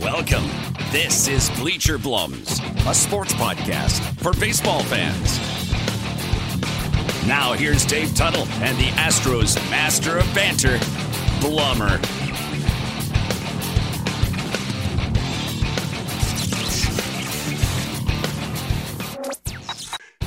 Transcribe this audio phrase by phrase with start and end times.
[0.00, 0.48] Welcome.
[0.90, 2.58] This is Bleacher Blums,
[2.90, 5.38] a sports podcast for baseball fans.
[7.26, 10.78] Now, here's Dave Tuttle and the Astros master of banter,
[11.40, 12.19] Blummer.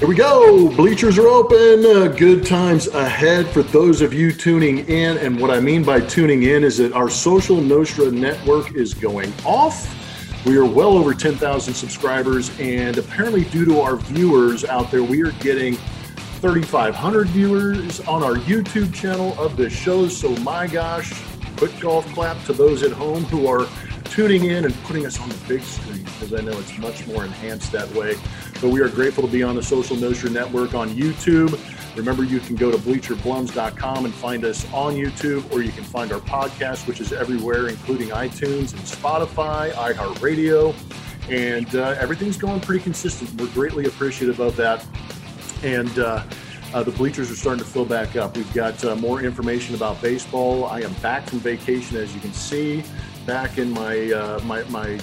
[0.04, 0.68] Here we go.
[0.76, 1.86] Bleachers are open.
[1.86, 5.18] Uh, good times ahead for those of you tuning in.
[5.18, 9.32] And what I mean by tuning in is that our Social Nostra network is going
[9.46, 9.88] off.
[10.46, 12.52] We are well over 10,000 subscribers.
[12.60, 15.76] And apparently, due to our viewers out there, we are getting
[16.42, 20.10] 3,500 viewers on our YouTube channel of the show.
[20.10, 21.14] So, my gosh,
[21.56, 23.70] quick golf clap to those at home who are
[24.04, 27.26] tuning in and putting us on the big screen because I know it's much more
[27.26, 28.16] enhanced that way.
[28.62, 31.60] But we are grateful to be on the Social Nostra Network on YouTube.
[31.98, 36.12] Remember, you can go to bleacherblums.com and find us on YouTube, or you can find
[36.12, 40.74] our podcast, which is everywhere, including iTunes and Spotify, iHeartRadio,
[41.30, 43.40] and uh, everything's going pretty consistent.
[43.40, 44.86] We're greatly appreciative of that.
[45.62, 46.24] And uh,
[46.74, 48.36] uh, the bleachers are starting to fill back up.
[48.36, 50.66] We've got uh, more information about baseball.
[50.66, 52.84] I am back from vacation, as you can see
[53.26, 55.00] back in my uh, my, my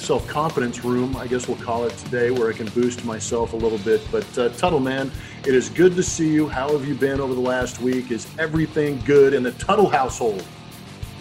[0.00, 3.56] self confidence room, I guess we'll call it today, where I can boost myself a
[3.56, 4.00] little bit.
[4.10, 5.10] But uh, Tuttle, man,
[5.46, 6.48] it is good to see you.
[6.48, 8.10] How have you been over the last week?
[8.10, 10.44] Is everything good in the Tuttle household?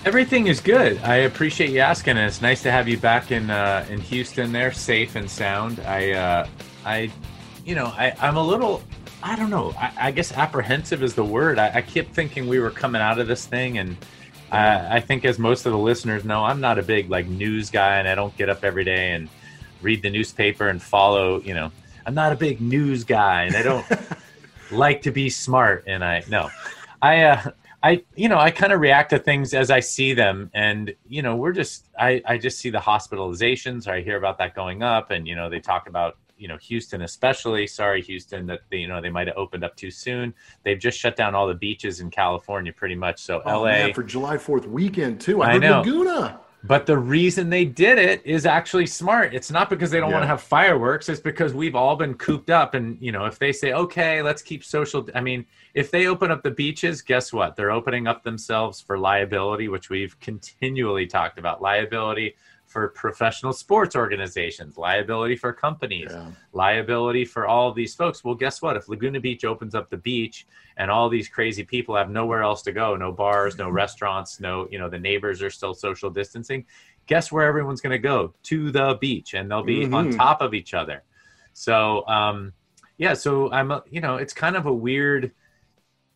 [0.05, 0.97] Everything is good.
[0.99, 2.15] I appreciate you asking.
[2.17, 5.81] It's nice to have you back in uh, in Houston, there, safe and sound.
[5.81, 6.47] I, uh,
[6.85, 7.11] I,
[7.65, 8.81] you know, I, I'm a little,
[9.21, 9.73] I don't know.
[9.77, 11.59] I, I guess apprehensive is the word.
[11.59, 13.97] I, I kept thinking we were coming out of this thing and
[14.51, 17.69] I, I think, as most of the listeners know, I'm not a big like news
[17.69, 19.29] guy, and I don't get up every day and
[19.81, 21.41] read the newspaper and follow.
[21.41, 21.71] You know,
[22.05, 23.85] I'm not a big news guy, and I don't
[24.71, 25.83] like to be smart.
[25.87, 26.49] And I no,
[27.01, 27.51] I uh,
[27.83, 31.21] I you know I kind of react to things as I see them, and you
[31.21, 34.83] know we're just I I just see the hospitalizations, or I hear about that going
[34.83, 37.67] up, and you know they talk about you know Houston especially.
[37.67, 40.33] Sorry, Houston, that they, you know they might have opened up too soon.
[40.63, 43.19] They've just shut down all the beaches in California pretty much.
[43.19, 45.41] So oh, LA man, for July Fourth weekend too.
[45.41, 45.81] I, I know.
[45.81, 46.39] Laguna.
[46.63, 49.33] But the reason they did it is actually smart.
[49.33, 50.15] It's not because they don't yeah.
[50.15, 51.07] want to have fireworks.
[51.07, 52.73] It's because we've all been cooped up.
[52.73, 56.31] And, you know, if they say, okay, let's keep social, I mean, if they open
[56.31, 57.55] up the beaches, guess what?
[57.55, 62.35] They're opening up themselves for liability, which we've continually talked about liability
[62.69, 66.29] for professional sports organizations, liability for companies, yeah.
[66.53, 68.23] liability for all these folks.
[68.23, 68.77] Well, guess what?
[68.77, 70.45] If Laguna Beach opens up the beach
[70.77, 74.67] and all these crazy people have nowhere else to go, no bars, no restaurants, no,
[74.69, 76.63] you know, the neighbors are still social distancing,
[77.07, 78.35] guess where everyone's going to go?
[78.43, 79.95] To the beach and they'll be mm-hmm.
[79.95, 81.01] on top of each other.
[81.53, 82.53] So, um,
[82.99, 85.31] yeah, so I'm, you know, it's kind of a weird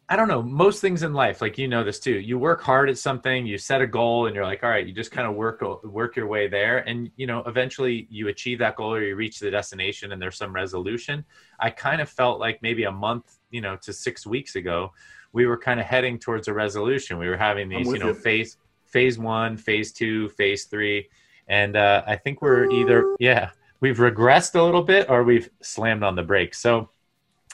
[0.09, 2.19] I don't know, most things in life, like you know this too.
[2.19, 4.94] You work hard at something, you set a goal and you're like, all right, you
[4.94, 8.75] just kind of work work your way there and you know, eventually you achieve that
[8.75, 11.24] goal or you reach the destination and there's some resolution.
[11.59, 14.91] I kind of felt like maybe a month, you know, to 6 weeks ago,
[15.31, 17.18] we were kind of heading towards a resolution.
[17.18, 18.14] We were having these, you know, you.
[18.14, 21.08] phase phase 1, phase 2, phase 3
[21.47, 26.03] and uh, I think we're either yeah, we've regressed a little bit or we've slammed
[26.03, 26.59] on the brakes.
[26.59, 26.90] So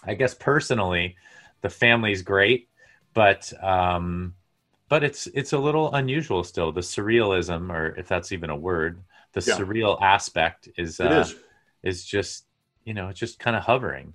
[0.03, 1.15] I guess personally,
[1.61, 2.69] the family's great,
[3.13, 4.35] but um,
[4.89, 6.71] but it's it's a little unusual still.
[6.71, 9.01] The surrealism, or if that's even a word,
[9.33, 9.55] the yeah.
[9.55, 11.35] surreal aspect is uh, is.
[11.83, 12.45] is just
[12.83, 14.13] you know it's just kind of hovering.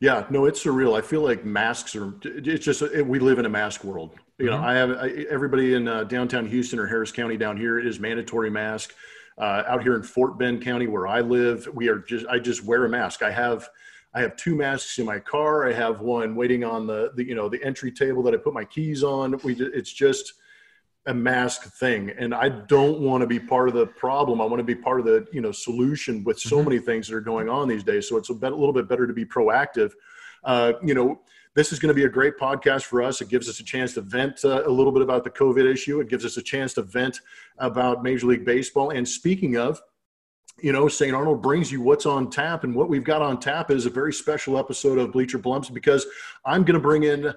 [0.00, 0.96] Yeah, no, it's surreal.
[0.96, 2.14] I feel like masks are.
[2.22, 4.14] It's just it, we live in a mask world.
[4.38, 4.60] You mm-hmm.
[4.60, 7.98] know, I have I, everybody in uh, downtown Houston or Harris County down here is
[7.98, 8.94] mandatory mask.
[9.36, 12.26] Uh, out here in Fort Bend County, where I live, we are just.
[12.26, 13.22] I just wear a mask.
[13.22, 13.68] I have
[14.18, 15.68] I have two masks in my car.
[15.68, 18.52] I have one waiting on the, the you know the entry table that I put
[18.52, 19.38] my keys on.
[19.44, 20.32] We it's just
[21.06, 24.40] a mask thing, and I don't want to be part of the problem.
[24.40, 26.68] I want to be part of the you know solution with so mm-hmm.
[26.68, 28.08] many things that are going on these days.
[28.08, 29.92] So it's a, bit, a little bit better to be proactive.
[30.42, 31.20] Uh, you know,
[31.54, 33.20] this is going to be a great podcast for us.
[33.20, 36.00] It gives us a chance to vent uh, a little bit about the COVID issue.
[36.00, 37.20] It gives us a chance to vent
[37.58, 38.90] about Major League Baseball.
[38.90, 39.80] And speaking of,
[40.60, 41.14] you know, St.
[41.14, 42.64] Arnold brings you what's on tap.
[42.64, 46.06] And what we've got on tap is a very special episode of Bleacher Blums because
[46.44, 47.32] I'm going to bring in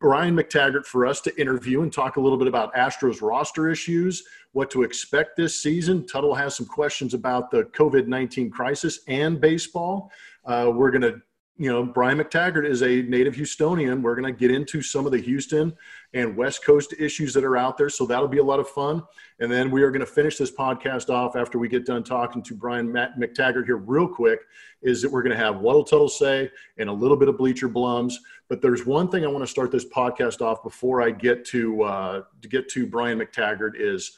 [0.00, 4.24] Brian McTaggart for us to interview and talk a little bit about Astros roster issues,
[4.52, 6.06] what to expect this season.
[6.06, 10.10] Tuttle has some questions about the COVID 19 crisis and baseball.
[10.44, 11.22] Uh, we're going to
[11.58, 14.02] you know, Brian McTaggart is a native Houstonian.
[14.02, 15.72] We're going to get into some of the Houston
[16.14, 17.88] and West Coast issues that are out there.
[17.88, 19.02] So that'll be a lot of fun.
[19.40, 22.42] And then we are going to finish this podcast off after we get done talking
[22.42, 24.40] to Brian McTaggart here real quick.
[24.82, 27.68] Is that we're going to have what'll Tuttle say and a little bit of Bleacher
[27.68, 28.14] Blums.
[28.48, 31.82] But there's one thing I want to start this podcast off before I get to
[31.82, 34.16] uh, to get to Brian McTaggart is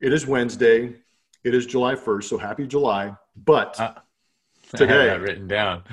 [0.00, 0.94] it is Wednesday.
[1.44, 3.16] It is July 1st, so happy July.
[3.36, 3.94] But Uh,
[4.76, 5.84] today, I have that written down.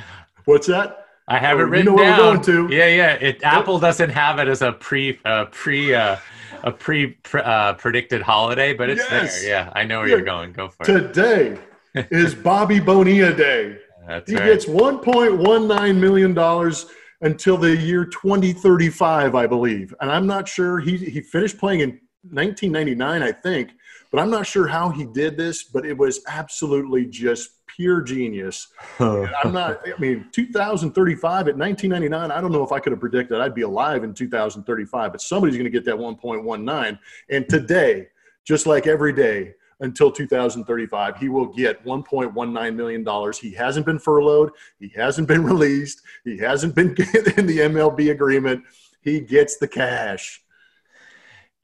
[0.46, 1.05] what's that?
[1.28, 2.36] I have Oh, it you written know where we're down.
[2.36, 2.76] going to.
[2.76, 3.14] Yeah, yeah.
[3.14, 6.18] It Apple doesn't have it as a pre uh, pre uh,
[6.64, 9.42] a pre pr- uh, predicted holiday, but it's Yes.
[9.42, 9.50] there.
[9.50, 10.16] Yeah, I know where Yeah.
[10.18, 10.54] you're going.
[10.54, 10.86] Go for it.
[11.14, 11.58] Today
[12.12, 13.78] is Bobby Bonilla Day.
[14.08, 14.46] That's He right.
[14.46, 16.86] gets 1.19 million dollars
[17.22, 19.96] until the year 2035, I believe.
[20.02, 21.90] And I'm not sure he he finished playing in
[22.30, 23.72] 1999, I think,
[24.16, 25.64] but I'm not sure how he did this.
[25.64, 28.70] But it was absolutely just pure genius.
[29.00, 29.82] I'm not.
[29.86, 32.32] I mean, 2035 at 1999.
[32.32, 35.58] I don't know if I could have predicted I'd be alive in 2035, but somebody's
[35.58, 37.00] going to get that 1.19.
[37.30, 38.08] And today,
[38.46, 43.38] just like every day until 2035, he will get 1.19 million dollars.
[43.38, 44.52] He hasn't been furloughed.
[44.80, 46.02] He hasn't been released.
[46.24, 46.88] He hasn't been
[47.38, 48.64] in the MLB agreement.
[49.02, 50.42] He gets the cash.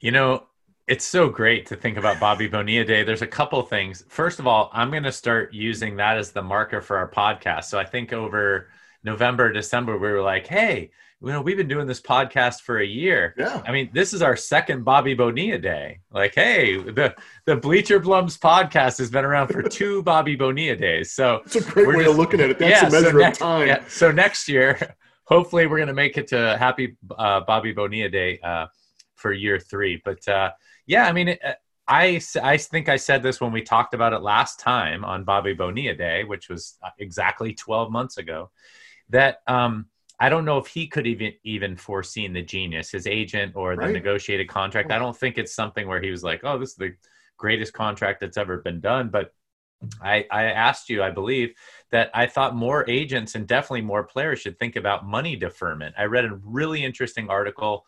[0.00, 0.48] You know,
[0.88, 3.04] it's so great to think about Bobby Bonilla Day.
[3.04, 4.04] There's a couple things.
[4.08, 7.64] First of all, I'm going to start using that as the marker for our podcast.
[7.64, 8.68] So I think over
[9.04, 10.90] November, December, we were like, hey,
[11.20, 13.32] you know, we've been doing this podcast for a year.
[13.38, 13.62] Yeah.
[13.64, 16.00] I mean, this is our second Bobby Bonilla Day.
[16.10, 17.14] Like, hey, the
[17.44, 21.12] the Bleacher Blums podcast has been around for two Bobby Bonilla days.
[21.12, 22.58] So It's a great We're way just- of looking at it.
[22.58, 23.68] That's yeah, a so measure next- of time.
[23.68, 28.08] yeah, so next year, hopefully, we're going to make it to Happy uh, Bobby Bonilla
[28.08, 28.66] Day uh,
[29.14, 30.02] for year three.
[30.04, 30.50] But uh,
[30.86, 31.54] yeah, I mean, it, uh,
[31.88, 35.54] I I think I said this when we talked about it last time on Bobby
[35.54, 38.50] Bonilla Day, which was uh, exactly 12 months ago.
[39.10, 39.86] That um,
[40.20, 43.88] I don't know if he could even even foreseen the genius, his agent or the
[43.88, 43.94] Right.
[43.94, 44.92] negotiated contract.
[44.92, 46.94] I don't think it's something where he was like, "Oh, this is the
[47.38, 49.34] greatest contract that's ever been done." But
[50.00, 51.54] I, I asked you, I believe,
[51.90, 55.94] that I thought more agents and definitely more players should think about money deferment.
[55.98, 57.84] I read a really interesting article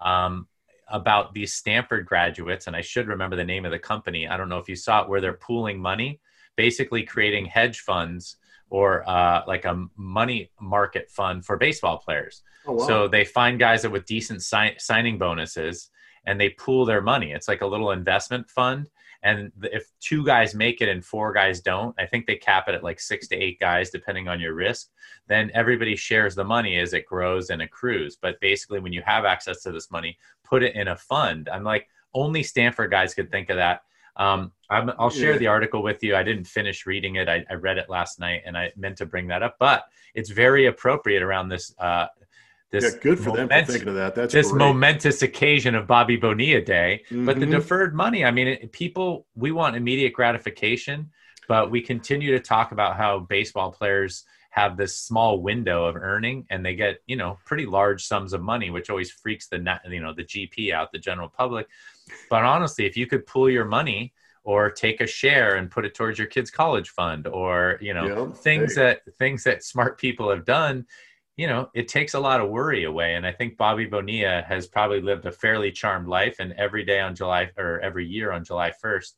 [0.00, 0.48] um,
[0.88, 4.28] about these Stanford graduates, and I should remember the name of the company.
[4.28, 6.20] I don't know if you saw it, where they're pooling money,
[6.56, 8.36] basically creating hedge funds
[8.70, 12.42] or uh, like a money market fund for baseball players.
[12.66, 12.86] Oh, wow.
[12.86, 15.90] So they find guys that with decent si- signing bonuses
[16.26, 17.32] and they pool their money.
[17.32, 18.90] It's like a little investment fund.
[19.24, 22.74] And if two guys make it and four guys don't, I think they cap it
[22.74, 24.90] at like six to eight guys, depending on your risk.
[25.26, 28.16] Then everybody shares the money as it grows and accrues.
[28.20, 31.48] But basically, when you have access to this money, put it in a fund.
[31.48, 33.82] I'm like, only Stanford guys could think of that.
[34.16, 36.14] Um, I'm, I'll share the article with you.
[36.14, 37.28] I didn't finish reading it.
[37.28, 39.56] I, I read it last night, and I meant to bring that up.
[39.58, 41.74] But it's very appropriate around this.
[41.78, 42.06] Uh,
[42.74, 44.14] this yeah, good for them for thinking of that.
[44.14, 44.58] That's this great.
[44.58, 47.04] momentous occasion of Bobby Bonilla Day.
[47.10, 47.52] But the Mhm.
[47.52, 51.10] deferred money, I mean, it, people, we want immediate gratification,
[51.48, 56.46] but we continue to talk about how baseball players have this small window of earning
[56.50, 60.00] and they get, you know, pretty large sums of money, which always freaks the, you
[60.00, 61.68] know, the GP out, the general public.
[62.30, 64.12] But honestly, if you could pool your money
[64.44, 68.08] or take a share and put it towards your kid's college fund or, you know,
[68.08, 68.32] Yeah.
[68.34, 68.82] things Hey.
[68.82, 70.86] that things that smart people have done
[71.36, 73.14] you know, it takes a lot of worry away.
[73.14, 76.36] And I think Bobby Bonilla has probably lived a fairly charmed life.
[76.38, 79.14] And every day on July or every year on July 1st,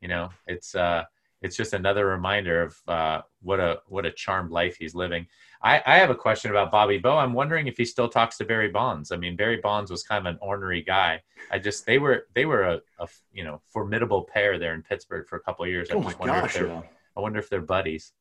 [0.00, 1.04] you know, it's, uh,
[1.42, 5.26] it's just another reminder of uh, what a what a charmed life he's living.
[5.62, 7.16] I, I have a question about Bobby Bo.
[7.16, 9.10] I'm wondering if he still talks to Barry Bonds.
[9.10, 11.22] I mean, Barry Bonds was kind of an ornery guy.
[11.50, 15.26] I just they were they were a, a you know formidable pair there in Pittsburgh
[15.26, 15.90] for a couple of years.
[15.90, 16.82] I Oh my just wonder gosh, if they're yeah.
[17.16, 18.12] I wonder if they're buddies.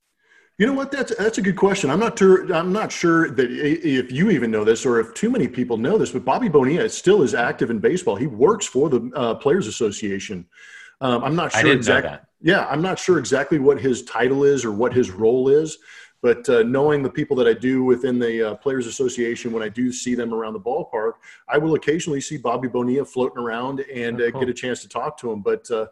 [0.59, 0.91] You know what?
[0.91, 1.89] That's that's a good question.
[1.89, 2.53] I'm not sure.
[2.53, 5.97] I'm not sure that if you even know this, or if too many people know
[5.97, 6.11] this.
[6.11, 8.17] But Bobby Bonilla still is active in baseball.
[8.17, 10.45] He works for the uh, Players Association.
[10.99, 12.19] Um, I'm not sure exactly.
[12.41, 15.77] Yeah, I'm not sure exactly what his title is or what his role is.
[16.21, 19.69] But uh, knowing the people that I do within the uh, Players Association, when I
[19.69, 21.13] do see them around the ballpark,
[21.47, 24.41] I will occasionally see Bobby Bonilla floating around and Oh, uh, cool.
[24.41, 25.41] get a chance to talk to him.
[25.41, 25.85] But uh,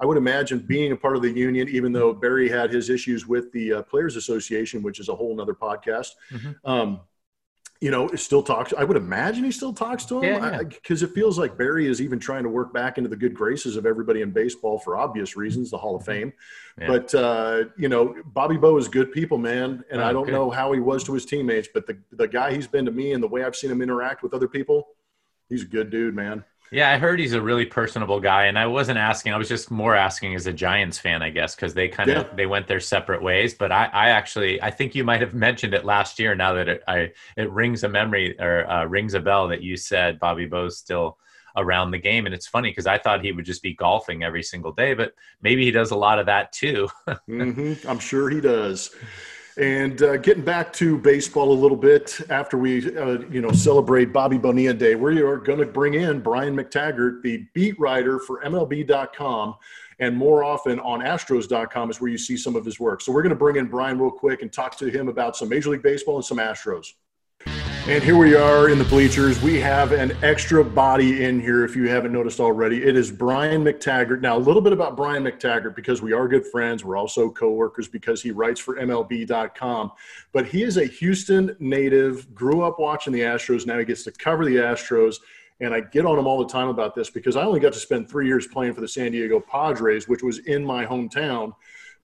[0.00, 3.26] I would imagine being a part of the union, even though Barry had his issues
[3.26, 6.54] with the uh, Players Association, which is a whole nother podcast, Mhm.
[6.64, 7.00] um,
[7.80, 8.72] you know, still talks.
[8.78, 10.62] I would imagine he still talks to him Yeah, yeah.
[10.62, 13.76] because it feels like Barry is even trying to work back into the good graces
[13.76, 16.32] of everybody in baseball for obvious reasons, the Hall of Fame.
[16.80, 16.86] Yeah.
[16.86, 20.32] But uh, you know, Bobby Bo is good people, man, and Oh, I don't good.
[20.32, 23.12] know how he was to his teammates, but the the guy he's been to me
[23.12, 24.88] and the way I've seen him interact with other people,
[25.48, 26.44] he's a good dude, man.
[26.70, 29.32] Yeah, I heard he's a really personable guy, and I wasn't asking.
[29.32, 32.16] I was just more asking as a Giants fan, I guess, because they kind of
[32.16, 32.24] Yeah.
[32.32, 33.54] they went their separate ways.
[33.54, 36.34] But I, I actually, I think you might have mentioned it last year.
[36.34, 39.76] Now that it, I, it rings a memory or uh, rings a bell that you
[39.76, 41.18] said Bobby Bo's still
[41.56, 44.42] around the game, and it's funny because I thought he would just be golfing every
[44.42, 46.88] single day, but maybe he does a lot of that too.
[47.26, 48.90] hmm I'm sure he does.
[49.56, 54.06] And uh, getting back to baseball a little bit after we, uh, you know, celebrate
[54.06, 58.42] Bobby Bonilla Day, we are going to bring in Brian McTaggart, the beat writer for
[58.42, 59.54] MLB.com,
[60.00, 63.00] and more often on Astros.com is where you see some of his work.
[63.00, 65.48] So we're going to bring in Brian real quick and talk to him about some
[65.48, 66.88] Major League Baseball and some Astros.
[67.86, 69.42] And here we are in the bleachers.
[69.42, 72.82] We have an extra body in here, if you haven't noticed already.
[72.82, 74.22] It is Brian McTaggart.
[74.22, 76.82] Now, a little bit about Brian McTaggart because we are good friends.
[76.82, 79.92] We're also coworkers because he writes for MLB.com.
[80.32, 83.66] But he is a Houston native, grew up watching the Astros.
[83.66, 85.16] Now he gets to cover the Astros.
[85.60, 87.78] And I get on him all the time about this because I only got to
[87.78, 91.52] spend three years playing for the San Diego Padres, which was in my hometown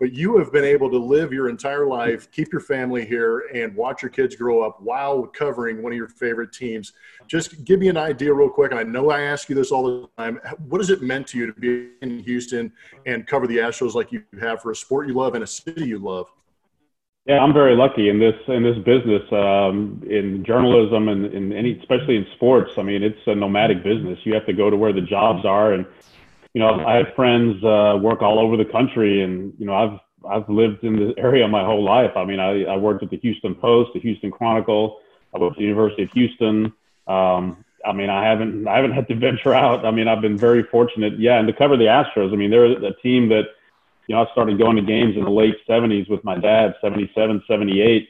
[0.00, 3.76] but you have been able to live your entire life, keep your family here, and
[3.76, 6.94] watch your kids grow up while covering one of your favorite teams.
[7.28, 8.70] Just give me an idea, real quick.
[8.70, 10.40] And I know I ask you this all the time.
[10.68, 12.72] What has it meant to you to be in Houston
[13.04, 15.86] and cover the Astros like you have for a sport you love and a city
[15.86, 16.28] you love?
[17.26, 21.78] Yeah, I'm very lucky in this in this business, um, in journalism and in any,
[21.78, 22.72] especially in sports.
[22.78, 24.18] I mean, it's a nomadic business.
[24.24, 25.84] You have to go to where the jobs are, and
[26.54, 30.00] you know, I have friends uh, work all over the country, and you know, I've
[30.28, 32.12] I've lived in the area my whole life.
[32.16, 34.98] I mean, I, I worked at the Houston Post, the Houston Chronicle.
[35.34, 36.72] I went to the University of Houston.
[37.06, 39.86] Um, I mean, I haven't I haven't had to venture out.
[39.86, 41.18] I mean, I've been very fortunate.
[41.18, 42.32] Yeah, and to cover the Astros.
[42.32, 43.44] I mean, they're a team that
[44.08, 47.44] you know I started going to games in the late '70s with my dad, '77,
[47.46, 48.08] '78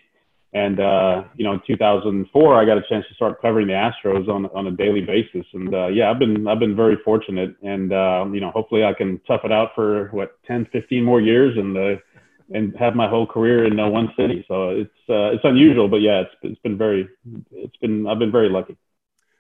[0.53, 4.29] and uh, you know, in 2004, I got a chance to start covering the Astros
[4.29, 5.47] on on a daily basis.
[5.53, 8.93] And uh, yeah, I've been I've been very fortunate, and uh, you know, hopefully I
[8.93, 12.01] can tough it out for what 10, 15 more years, and uh,
[12.53, 14.45] and have my whole career in uh, one city.
[14.49, 17.09] So it's uh, it's unusual, but yeah, it's it's been very
[17.53, 18.77] it's been I've been very lucky.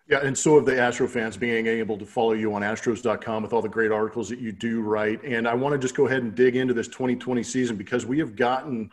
[0.09, 3.52] Yeah, and so have the Astro fans being able to follow you on Astros.com with
[3.52, 5.23] all the great articles that you do write.
[5.23, 8.19] And I want to just go ahead and dig into this 2020 season because we
[8.19, 8.90] have gotten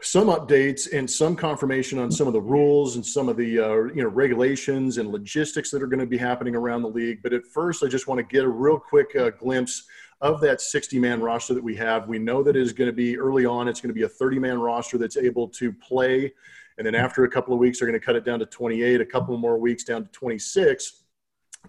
[0.00, 3.74] some updates and some confirmation on some of the rules and some of the uh,
[3.94, 7.20] you know regulations and logistics that are going to be happening around the league.
[7.22, 9.84] But at first, I just want to get a real quick uh, glimpse
[10.20, 12.08] of that 60 man roster that we have.
[12.08, 13.68] We know that it is going to be early on.
[13.68, 16.32] It's going to be a 30 man roster that's able to play,
[16.76, 19.00] and then after a couple of weeks, they're going to cut it down to 28.
[19.00, 21.04] A couple more weeks down to 26.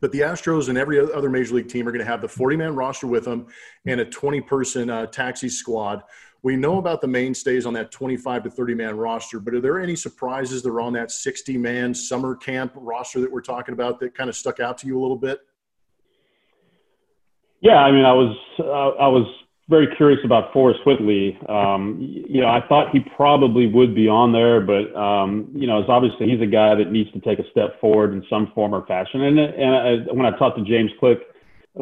[0.02, 2.56] But the Astros and every other major league team are going to have the 40
[2.56, 3.48] man roster with them
[3.86, 6.04] and a 20 person uh, taxi squad
[6.42, 9.80] we know about the mainstays on that 25 to 30 man roster, but are there
[9.80, 14.00] any surprises that are on that 60 man summer camp roster that we're talking about
[14.00, 15.40] that kind of stuck out to you a little bit?
[17.62, 19.28] Yeah, I mean, I was uh, I was
[19.68, 21.38] very curious about Forrest Whitley.
[21.50, 25.80] Um, you know, I thought he probably would be on there, but um, you know,
[25.80, 28.74] it's obviously he's a guy that needs to take a step forward in some form
[28.74, 29.24] or fashion.
[29.24, 31.20] And and I, when I talked to James Click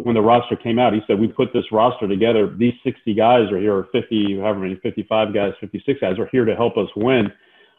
[0.06, 2.54] when the roster came out, he said, we put this roster together.
[2.56, 6.46] These 60 guys are here, or 50, however many, 55 guys, 56 guys are here
[6.46, 7.32] to help us win.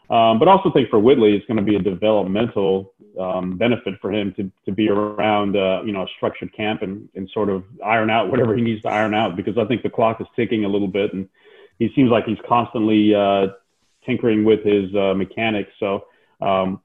[0.09, 4.11] Um, but also think for Whitley, it's going to be a developmental um, benefit for
[4.11, 7.63] him to, to be around, uh, you know, a structured camp and, and sort of
[7.85, 10.65] iron out whatever he needs to iron out because I think the clock is ticking
[10.65, 11.29] a little bit and
[11.77, 13.47] he seems like he's constantly uh,
[14.05, 15.71] tinkering with his uh, mechanics.
[15.79, 16.05] So
[16.41, 16.81] um,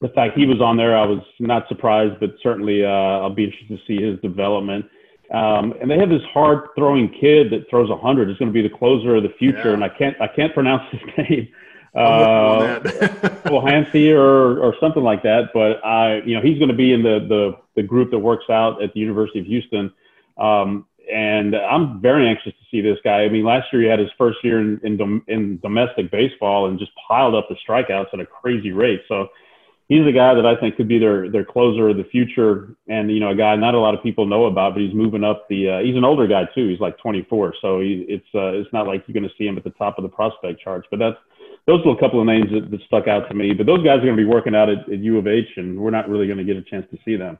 [0.00, 3.44] the fact he was on there, I was not surprised, but certainly uh, I'll be
[3.44, 4.86] interested to see his development.
[5.32, 8.30] Um, and they have this hard throwing kid that throws 100.
[8.30, 9.74] It's going to be the closer of the future, yeah.
[9.74, 11.48] and I can't I can't pronounce his name.
[11.94, 12.80] Uh,
[13.60, 15.50] Hansi or or something like that.
[15.52, 18.48] But I, you know, he's going to be in the the the group that works
[18.48, 19.92] out at the University of Houston.
[20.38, 23.22] Um, and I'm very anxious to see this guy.
[23.22, 26.68] I mean, last year he had his first year in in, dom- in domestic baseball
[26.68, 29.02] and just piled up the strikeouts at a crazy rate.
[29.08, 29.28] So
[29.88, 33.10] he's a guy that I think could be their their closer of the future, and
[33.10, 35.48] you know, a guy not a lot of people know about, but he's moving up
[35.48, 35.68] the.
[35.68, 36.68] Uh, he's an older guy too.
[36.68, 39.56] He's like 24, so he, it's uh, it's not like you're going to see him
[39.56, 40.86] at the top of the prospect charts.
[40.90, 41.16] But that's
[41.66, 43.52] those are a couple of names that, that stuck out to me.
[43.54, 45.78] But those guys are going to be working out at, at U of H, and
[45.78, 47.38] we're not really going to get a chance to see them.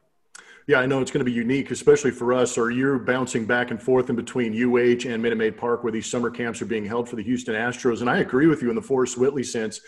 [0.69, 2.59] Yeah, I know it's going to be unique, especially for us.
[2.59, 6.05] Or you're bouncing back and forth in between UH and Minute Maid Park, where these
[6.05, 8.03] summer camps are being held for the Houston Astros.
[8.03, 9.81] And I agree with you in the Forrest Whitley sense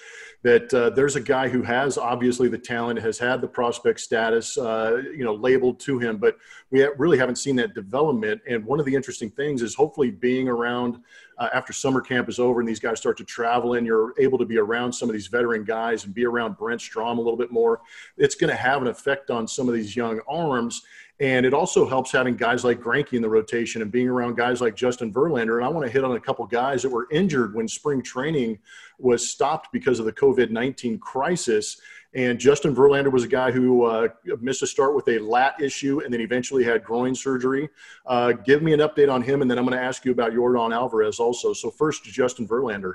[0.42, 4.56] that uh, there's a guy who has obviously the talent, has had the prospect status,
[4.56, 6.38] uh, you know, labeled to him, but
[6.70, 8.40] we really haven't seen that development.
[8.48, 11.02] And one of the interesting things is hopefully being around
[11.40, 14.36] uh, after summer camp is over and these guys start to travel and you're able
[14.38, 17.36] to be around some of these veteran guys and be around Brent Strom a little
[17.36, 17.80] bit more.
[18.18, 20.82] It's going to have an effect on some of these young arms.
[21.18, 24.60] And it also helps having guys like Greinke in the rotation and being around guys
[24.60, 25.56] like Justin Verlander.
[25.56, 28.58] And I want to hit on a couple guys that were injured when spring training
[28.98, 31.80] was stopped because of the COVID 19 crisis.
[32.14, 34.08] And Justin Verlander was a guy who uh,
[34.40, 37.68] missed a start with a lat issue and then eventually had groin surgery.
[38.04, 40.32] Uh, give me an update on him, and then I'm going to ask you about
[40.32, 41.52] Yordan Alvarez also.
[41.52, 42.94] So, first, Justin Verlander.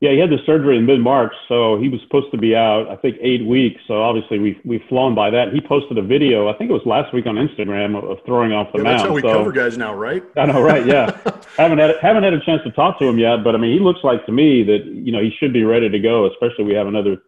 [0.00, 2.88] Yeah, he had the surgery in mid March, so he was supposed to be out,
[2.88, 3.80] I think, eight weeks.
[3.88, 5.52] So obviously we've we've flown by that.
[5.52, 8.52] He posted a video, I think it was last week on Instagram, of, of throwing
[8.52, 8.98] off the yeah, mound.
[9.00, 10.22] That's how we so, cover guys now, right?
[10.36, 10.86] I know, right?
[10.86, 11.18] Yeah,
[11.56, 13.80] haven't had haven't had a chance to talk to him yet, but I mean, he
[13.80, 16.30] looks like to me that you know he should be ready to go.
[16.30, 17.20] Especially we have another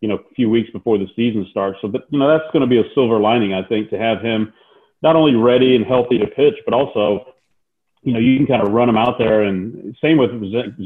[0.00, 1.78] you know a few weeks before the season starts.
[1.82, 4.20] So that, you know that's going to be a silver lining, I think, to have
[4.20, 4.52] him
[5.02, 7.34] not only ready and healthy to pitch, but also
[8.06, 9.42] you know, you can kind of run him out there.
[9.42, 10.30] And same with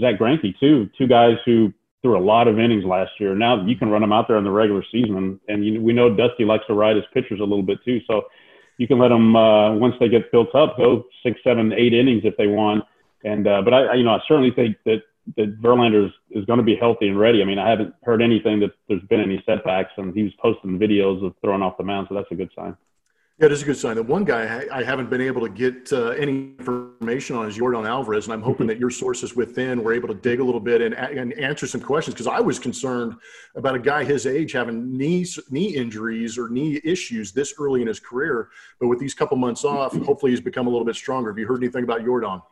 [0.01, 0.89] Zack Greinke too.
[0.97, 3.35] Two guys who threw a lot of innings last year.
[3.35, 5.93] Now you can run them out there in the regular season, and, and you, we
[5.93, 8.01] know Dusty likes to ride his pitchers a little bit too.
[8.07, 8.23] So
[8.79, 12.23] you can let them uh, once they get built up, go six, seven, eight innings
[12.25, 12.85] if they want.
[13.23, 15.03] And uh, but I, you know, I certainly think that
[15.37, 17.43] that Verlander is, is going to be healthy and ready.
[17.43, 20.79] I mean, I haven't heard anything that there's been any setbacks, and he was posting
[20.79, 22.77] videos of throwing off the mound, so that's a good sign.
[23.41, 23.97] Yeah, it is a good sign.
[23.97, 27.89] The one guy I haven't been able to get uh, any information on is Yordan
[27.89, 30.83] Alvarez, and I'm hoping that your sources within were able to dig a little bit
[30.83, 33.15] and, and answer some questions because I was concerned
[33.55, 37.89] about a guy his age having knee knee injuries or knee issues this early in
[37.89, 38.51] his career.
[38.79, 41.31] But with these couple months off, hopefully he's become a little bit stronger.
[41.31, 42.43] Have you heard anything about Yordan?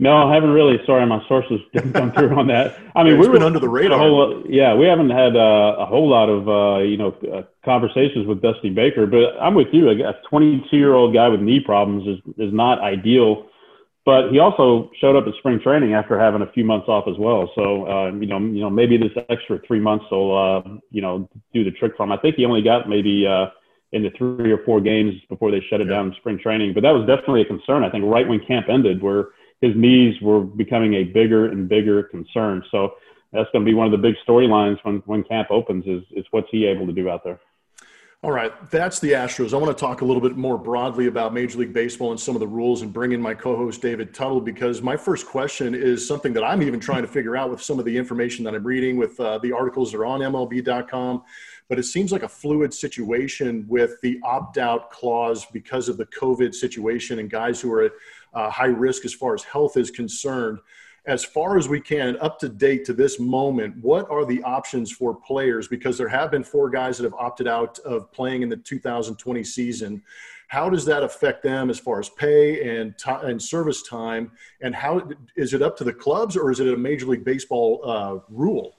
[0.00, 0.78] No, I haven't really.
[0.86, 2.78] Sorry, my sources didn't come through on that.
[2.94, 3.98] I mean, we've been under the radar.
[3.98, 8.26] Whole, yeah, we haven't had uh, a whole lot of uh, you know uh, conversations
[8.26, 9.90] with Dusty Baker, but I'm with you.
[9.90, 13.46] A 22 year old guy with knee problems is is not ideal.
[14.06, 17.18] But he also showed up at spring training after having a few months off as
[17.18, 17.50] well.
[17.54, 21.28] So uh, you know, you know, maybe this extra three months will uh, you know
[21.52, 22.12] do the trick for him.
[22.12, 23.46] I think he only got maybe uh,
[23.92, 25.94] in the three or four games before they shut it yeah.
[25.94, 26.72] down in spring training.
[26.72, 27.84] But that was definitely a concern.
[27.84, 29.26] I think right when camp ended, where
[29.60, 32.62] his knees were becoming a bigger and bigger concern.
[32.70, 32.94] So
[33.32, 36.24] that's going to be one of the big storylines when, when camp opens is, is
[36.30, 37.40] what's he able to do out there.
[38.24, 39.54] All right, that's the Astros.
[39.54, 42.34] I want to talk a little bit more broadly about Major League Baseball and some
[42.34, 45.72] of the rules and bring in my co host David Tuttle because my first question
[45.72, 48.56] is something that I'm even trying to figure out with some of the information that
[48.56, 51.22] I'm reading with uh, the articles that are on MLB.com.
[51.68, 56.06] But it seems like a fluid situation with the opt out clause because of the
[56.06, 57.92] COVID situation and guys who are at
[58.32, 60.58] uh, high risk as far as health is concerned.
[61.06, 64.92] As far as we can, up to date to this moment, what are the options
[64.92, 65.66] for players?
[65.66, 69.42] Because there have been four guys that have opted out of playing in the 2020
[69.44, 70.02] season.
[70.48, 74.32] How does that affect them as far as pay and t- and service time?
[74.60, 77.80] And how is it up to the clubs or is it a Major League Baseball
[77.84, 78.77] uh, rule?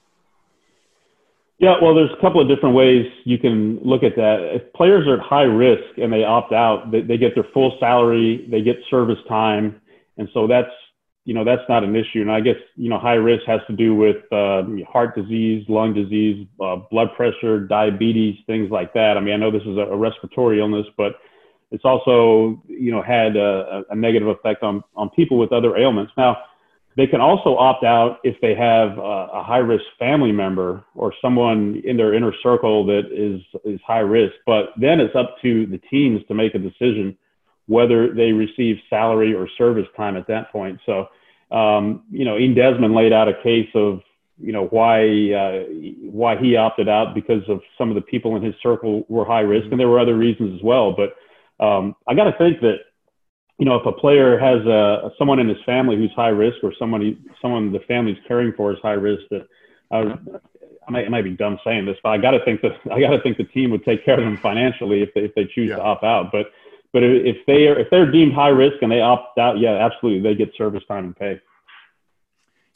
[1.60, 4.38] Yeah, well, there's a couple of different ways you can look at that.
[4.54, 7.76] If players are at high risk and they opt out, they, they get their full
[7.78, 9.78] salary, they get service time,
[10.16, 10.70] and so that's
[11.26, 12.22] you know that's not an issue.
[12.22, 15.92] And I guess you know high risk has to do with uh, heart disease, lung
[15.92, 19.18] disease, uh, blood pressure, diabetes, things like that.
[19.18, 21.16] I mean, I know this is a, respiratory illness, but
[21.70, 26.12] it's also you know had a, a negative effect on on people with other ailments.
[26.16, 26.38] Now
[26.96, 31.14] they can also opt out if they have a, a high risk family member or
[31.22, 34.34] someone in their inner circle that is, is high risk.
[34.44, 37.16] But then it's up to the teams to make a decision
[37.66, 40.80] whether they receive salary or service time at that point.
[40.84, 41.06] So,
[41.56, 44.00] um, you know, Ian Desmond laid out a case of,
[44.42, 45.64] you know, why, uh,
[46.02, 49.40] why he opted out because of some of the people in his circle were high
[49.40, 49.68] risk.
[49.70, 50.96] And there were other reasons as well.
[50.96, 51.14] But
[51.64, 52.78] um, I got to think that
[53.60, 56.72] you know, if a player has a someone in his family who's high risk, or
[56.78, 59.46] someone someone the family's caring for is high risk, that
[59.90, 59.98] I,
[60.88, 62.98] I might, I might be dumb saying this, but I got to think that I
[63.00, 65.44] got to think the team would take care of them financially if they if they
[65.44, 65.76] choose yeah.
[65.76, 66.32] to opt out.
[66.32, 66.46] But
[66.94, 70.22] but if they are if they're deemed high risk and they opt out, yeah, absolutely,
[70.22, 71.38] they get service time and pay.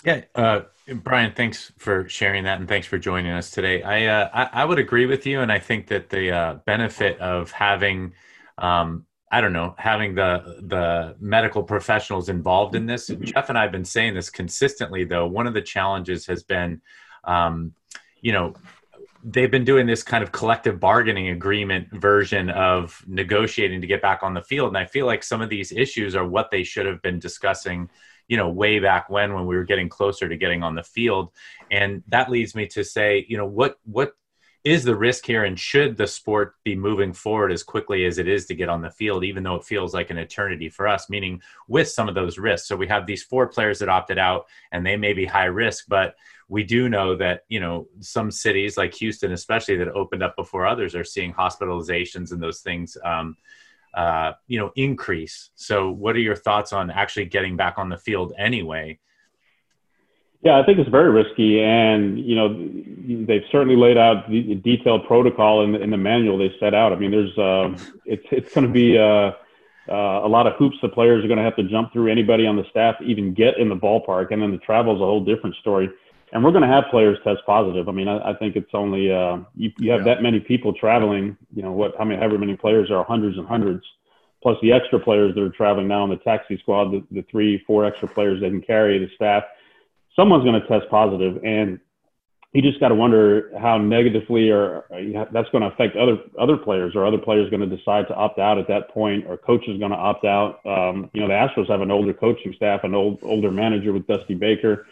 [0.05, 3.83] Yeah, uh, Brian, thanks for sharing that, and thanks for joining us today.
[3.83, 7.19] I uh, I, I, would agree with you, and I think that the uh, benefit
[7.21, 8.13] of having
[8.59, 13.09] um, I don't know, having the the medical professionals involved in this.
[13.21, 15.27] Jeff and I have been saying this consistently, though.
[15.27, 16.81] One of the challenges has been,
[17.25, 17.75] um,
[18.21, 18.55] you know,
[19.25, 24.23] they've been doing this kind of collective bargaining agreement version of negotiating to get back
[24.23, 26.87] on the field, and I feel like some of these issues are what they should
[26.87, 27.91] have been discussing
[28.29, 31.31] you know way back when when we were getting closer to getting on the field
[31.71, 34.15] and that leads me to say you know what what
[34.65, 38.27] is the risk here and should the sport be moving forward as quickly as it
[38.27, 41.11] is to get on the field even though it feels like an eternity for us
[41.11, 42.67] meaning with some of those risks.
[42.67, 45.85] So we have these four players that opted out and they may be high risk
[45.89, 46.17] but
[46.49, 50.67] we do know that you know some cities like houston especially that opened up before
[50.67, 53.37] others are seeing hospitalizations and those things um,
[53.95, 55.51] uh, you know increase.
[55.55, 58.99] So what are your thoughts on actually getting back on the field anyway
[60.45, 62.49] yeah, I think it's very risky, and you know
[63.27, 66.93] they've certainly laid out the detailed protocol in the, in the manual they set out.
[66.93, 69.33] I mean, there's uh, it's it's going to be uh,
[69.91, 72.13] uh, a lot of hoops the players are going to have to jump through.
[72.13, 75.05] Anybody on the staff even get in the ballpark, and then the travel is a
[75.05, 75.89] whole different story.
[76.35, 77.89] and we're going to have players test positive.
[77.89, 80.15] I mean, I, I think it's only uh, you, you have yeah.
[80.15, 81.39] that many people traveling.
[81.55, 81.95] You know what?
[81.97, 82.21] How many?
[82.21, 83.83] However many players are hundreds and hundreds,
[84.43, 87.65] plus the extra players that are traveling now in the taxi squad, the, the three,
[87.67, 89.45] four extra players they can carry, the staff.
[90.17, 91.81] Someone's going to test positive, and
[92.55, 94.85] you just got to wonder how negatively or
[95.33, 98.39] that's going to affect other other players or other players going to decide to opt
[98.39, 100.61] out at that point or coaches going to opt out.
[100.65, 104.07] Um, you know the astros have an older coaching staff an old older manager with
[104.07, 104.87] dusty baker.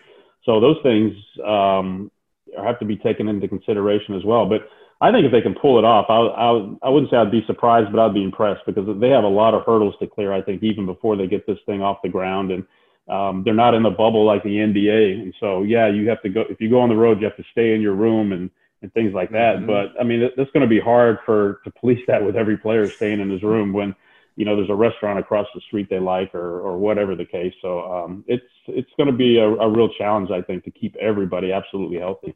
[0.44, 1.14] So those things
[1.46, 2.10] um,
[2.58, 4.46] have to be taken into consideration as well.
[4.46, 4.68] But
[5.00, 7.42] i think if they can pull it off I, I, I wouldn't say i'd be
[7.48, 10.40] surprised but i'd be impressed because they have a lot of hurdles to clear i
[10.40, 12.52] think even before they get this thing off the ground.
[12.52, 12.64] And
[13.12, 15.20] um, they're not in the bubble like the NBA.
[15.20, 17.36] And so, yeah, you have to go, if you go on the road, you have
[17.36, 19.56] to stay in your room and, and things like that.
[19.56, 19.66] Mm-hmm.
[19.66, 22.88] But I mean, that's going to be hard for, to police that with every player
[22.88, 23.94] staying in his room when,
[24.36, 27.52] you know, there's a restaurant across the street they like or, or whatever the case.
[27.60, 30.96] So um, it's, it's going to be a, a real challenge, I think, to keep
[30.96, 32.34] everybody absolutely healthy.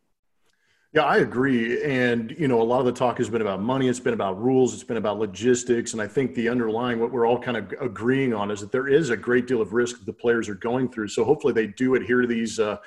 [0.92, 1.82] Yeah, I agree.
[1.82, 4.42] And, you know, a lot of the talk has been about money, it's been about
[4.42, 5.92] rules, it's been about logistics.
[5.92, 8.88] And I think the underlying, what we're all kind of agreeing on is that there
[8.88, 11.08] is a great deal of risk that the players are going through.
[11.08, 12.58] So hopefully they do adhere to these.
[12.58, 12.78] Uh,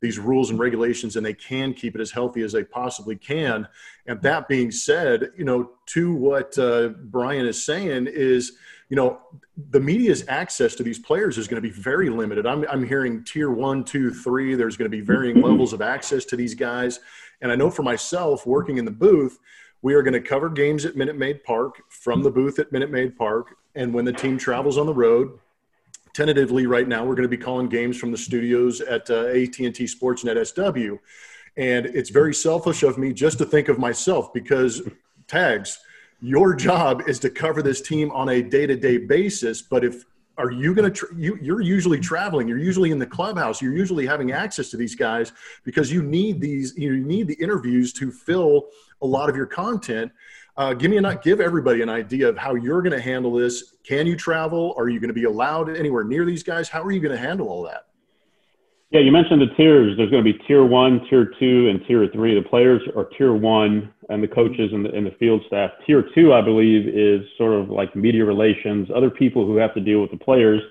[0.00, 3.66] these rules and regulations and they can keep it as healthy as they possibly can
[4.06, 8.52] and that being said you know to what uh, brian is saying is
[8.90, 9.18] you know
[9.70, 13.24] the media's access to these players is going to be very limited i'm, I'm hearing
[13.24, 17.00] tier one two three there's going to be varying levels of access to these guys
[17.40, 19.38] and I know for myself, working in the booth,
[19.82, 22.90] we are going to cover games at Minute Maid Park from the booth at Minute
[22.90, 23.56] Maid Park.
[23.74, 25.38] And when the team travels on the road,
[26.14, 29.84] tentatively right now, we're going to be calling games from the studios at uh, AT&T
[29.84, 30.96] Sportsnet SW.
[31.58, 34.82] And it's very selfish of me just to think of myself because
[35.28, 35.78] tags,
[36.20, 39.60] your job is to cover this team on a day-to-day basis.
[39.60, 40.04] But if
[40.38, 44.06] are you going to you you're usually traveling you're usually in the clubhouse you're usually
[44.06, 45.32] having access to these guys
[45.64, 48.68] because you need these you need the interviews to fill
[49.02, 50.12] a lot of your content.
[50.56, 53.32] Uh, give me a not give everybody an idea of how you're going to handle
[53.32, 53.74] this.
[53.84, 54.74] Can you travel?
[54.78, 56.68] Are you going to be allowed anywhere near these guys?
[56.68, 57.85] How are you going to handle all that
[58.90, 59.96] yeah, you mentioned the tiers.
[59.96, 62.34] There's going to be tier one, tier two, and tier three.
[62.34, 65.72] The players are tier one, and the coaches and the, and the field staff.
[65.84, 69.80] Tier two, I believe, is sort of like media relations, other people who have to
[69.80, 70.62] deal with the players.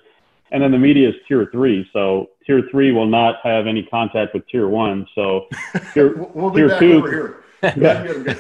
[0.52, 1.90] And then the media is tier three.
[1.92, 5.06] So tier three will not have any contact with tier one.
[5.14, 5.48] So
[5.94, 8.36] tier, we'll tier two, yeah,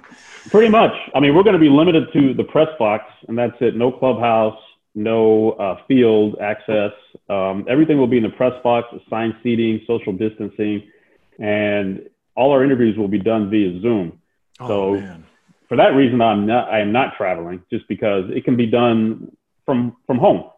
[0.50, 0.92] pretty much.
[1.14, 3.76] I mean, we're going to be limited to the press box, and that's it.
[3.76, 4.58] No clubhouse,
[4.94, 6.92] no uh, field access.
[7.28, 10.90] Um, everything will be in the press box, assigned seating, social distancing,
[11.38, 14.20] and all our interviews will be done via Zoom.
[14.60, 15.24] Oh, so man.
[15.68, 19.34] for that reason, I'm not I am not traveling just because it can be done
[19.64, 20.50] from from home.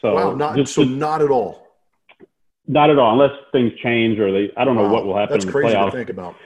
[0.00, 1.66] So wow, not just, so not at all.
[2.66, 4.52] Not at all, unless things change or they.
[4.56, 5.34] I don't wow, know what will happen.
[5.34, 5.90] That's in the crazy playoffs.
[5.92, 6.36] to think about.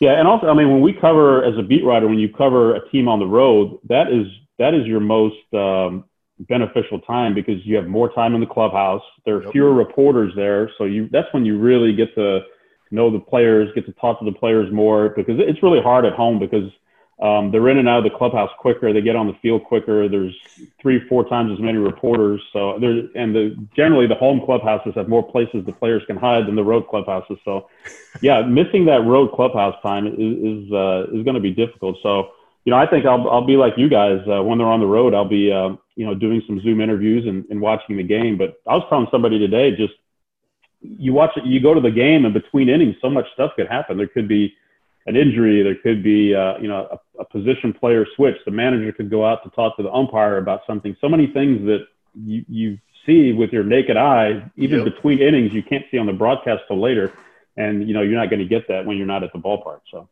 [0.00, 2.76] Yeah, and also, I mean, when we cover as a beat writer, when you cover
[2.76, 4.26] a team on the road, that is
[4.58, 6.04] that is your most um,
[6.40, 9.02] beneficial time because you have more time in the clubhouse.
[9.24, 9.52] There are yep.
[9.52, 12.40] fewer reporters there, so you that's when you really get to
[12.90, 16.14] know the players, get to talk to the players more because it's really hard at
[16.14, 16.70] home because
[17.20, 18.92] um, they're in and out of the clubhouse quicker.
[18.92, 20.08] They get on the field quicker.
[20.08, 20.34] There's
[20.80, 22.40] three, four times as many reporters.
[22.52, 26.46] So there, and the generally the home clubhouses have more places the players can hide
[26.46, 27.38] than the road clubhouses.
[27.44, 27.68] So,
[28.22, 31.96] yeah, missing that road clubhouse time is is, uh, is going to be difficult.
[32.02, 32.30] So,
[32.68, 34.86] you know, I think I'll I'll be like you guys uh, when they're on the
[34.86, 35.14] road.
[35.14, 38.36] I'll be uh, you know doing some Zoom interviews and, and watching the game.
[38.36, 39.94] But I was telling somebody today, just
[40.82, 43.68] you watch it, you go to the game, and between innings, so much stuff could
[43.68, 43.96] happen.
[43.96, 44.52] There could be
[45.06, 45.62] an injury.
[45.62, 48.36] There could be, uh, you know, a, a, position player switch.
[48.44, 50.94] The manager could go out to talk to the umpire about something.
[51.00, 54.94] So many things that you, you see with your naked eye, even yep.
[54.94, 57.14] between innings, you can't see on the broadcast till later.
[57.56, 59.80] And, you know, you're not going to get that when you're not at the ballpark.
[59.90, 60.06] So.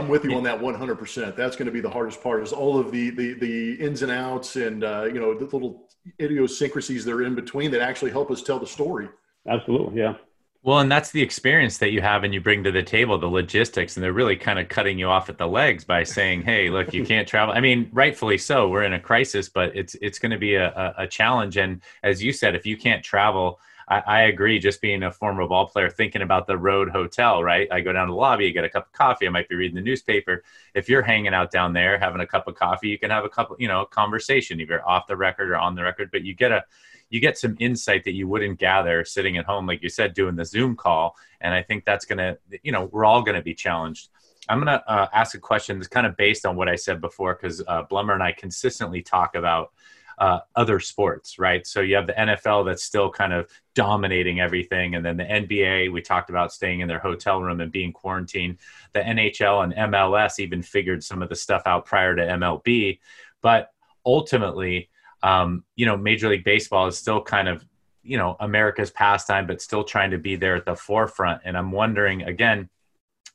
[0.00, 1.36] I'm with you on that 100%.
[1.36, 4.10] That's going to be the hardest part is all of the, the, the ins and
[4.10, 5.88] outs and, uh, you know, the little
[6.20, 9.08] idiosyncrasies that are in between that actually help us tell the story.
[9.46, 10.00] Absolutely.
[10.00, 10.14] Yeah.
[10.62, 13.26] Well, and that's the experience that you have and you bring to the table, the
[13.26, 16.68] logistics, and they're really kind of cutting you off at the legs by saying, "Hey,
[16.68, 18.68] look, you can't travel." I mean, rightfully so.
[18.68, 21.56] We're in a crisis, but it's it's going to be a, a challenge.
[21.56, 23.58] And as you said, if you can't travel,
[23.90, 24.60] I, I, agree.
[24.60, 27.68] Just being a former ball player, thinking about the road hotel, right?
[27.72, 29.26] I go down to the lobby, get a cup of coffee.
[29.26, 30.44] I might be reading the newspaper.
[30.74, 33.28] If you're hanging out down there having a cup of coffee, you can have a
[33.28, 36.10] couple, you know, conversation, either off the record or on the record.
[36.12, 36.64] But you get a
[37.10, 40.36] you get some insight that you wouldn't gather sitting at home, like you said, doing
[40.36, 41.16] the Zoom call.
[41.40, 44.10] And I think that's going to, you know, we're all going to be challenged.
[44.48, 47.00] I'm going to uh, ask a question that's kind of based on what I said
[47.00, 49.72] before, because uh, Blummer and I consistently talk about
[50.20, 51.66] uh, other sports, right?
[51.66, 55.90] So you have the NFL that's still kind of dominating everything, and then the NBA.
[55.90, 58.58] We talked about staying in their hotel room and being quarantined.
[58.92, 62.98] The NHL and MLS even figured some of the stuff out prior to MLB,
[63.40, 63.72] but
[64.04, 64.90] ultimately,
[65.22, 67.64] um, you know, Major League Baseball is still kind of
[68.02, 71.40] you know America's pastime, but still trying to be there at the forefront.
[71.46, 72.68] And I'm wondering again,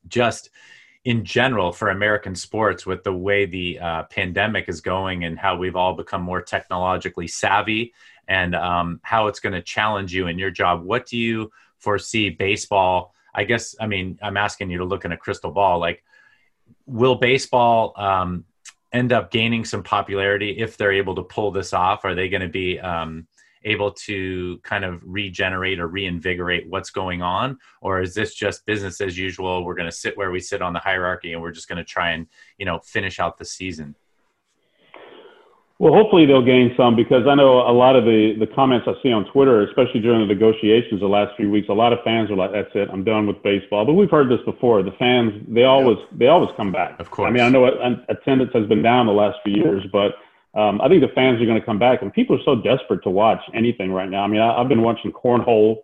[0.08, 0.52] just
[1.06, 5.56] in general for American sports with the way the uh, pandemic is going and how
[5.56, 7.94] we've all become more technologically savvy
[8.28, 10.84] and um, how it's going to challenge you in your job.
[10.84, 13.14] What do you foresee baseball?
[13.36, 15.80] I guess, I mean, I'm asking you to look in a crystal ball.
[15.80, 16.04] Like,
[16.88, 18.46] will baseball um,
[18.92, 22.04] end up gaining some popularity if they're able to pull this off?
[22.04, 23.28] Are they going to be, um,
[23.66, 27.58] able to kind of regenerate or reinvigorate what's going on?
[27.82, 29.66] Or is this just business as usual?
[29.66, 31.84] We're going to sit where we sit on the hierarchy and we're just going to
[31.84, 33.96] try and you know finish out the season?
[35.78, 38.94] Well hopefully they'll gain some because i know a lot of the the comments i
[39.04, 42.32] see on twitter especially during the negotiations the last few weeks a lot of fans
[42.32, 43.84] are like that's it i'm done with baseball.
[43.84, 44.84] But we've heard this before.
[44.84, 46.98] The fans they always they always come back.
[47.02, 47.28] Of course.
[47.28, 47.66] I mean i know
[48.08, 50.16] attendance has been down the last few years but
[50.56, 53.04] um, I think the fans are going to come back, and people are so desperate
[53.04, 54.24] to watch anything right now.
[54.24, 55.82] I mean, I, have been watching cornhole.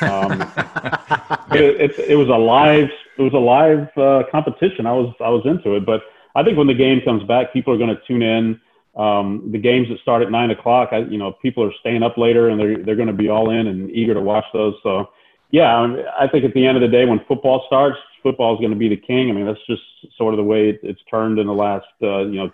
[0.00, 0.40] Um,
[1.52, 4.86] it, it, it, was a live, it was a live uh, competition.
[4.86, 6.02] I was, I was into it, but
[6.34, 8.60] I think when the game comes back, people are going to tune in.
[8.96, 12.16] Um, the games that start at nine o'clock, I, you know, people are staying up
[12.16, 14.74] later, and they're they're going to be all in and eager to watch those.
[14.82, 15.10] So,
[15.50, 18.54] yeah, I, mean, I think at the end of the day, when football starts, football
[18.54, 19.28] is going to be the king.
[19.28, 19.82] I mean, that's just
[20.16, 22.50] sort of the way it's turned in the last, uh, you know,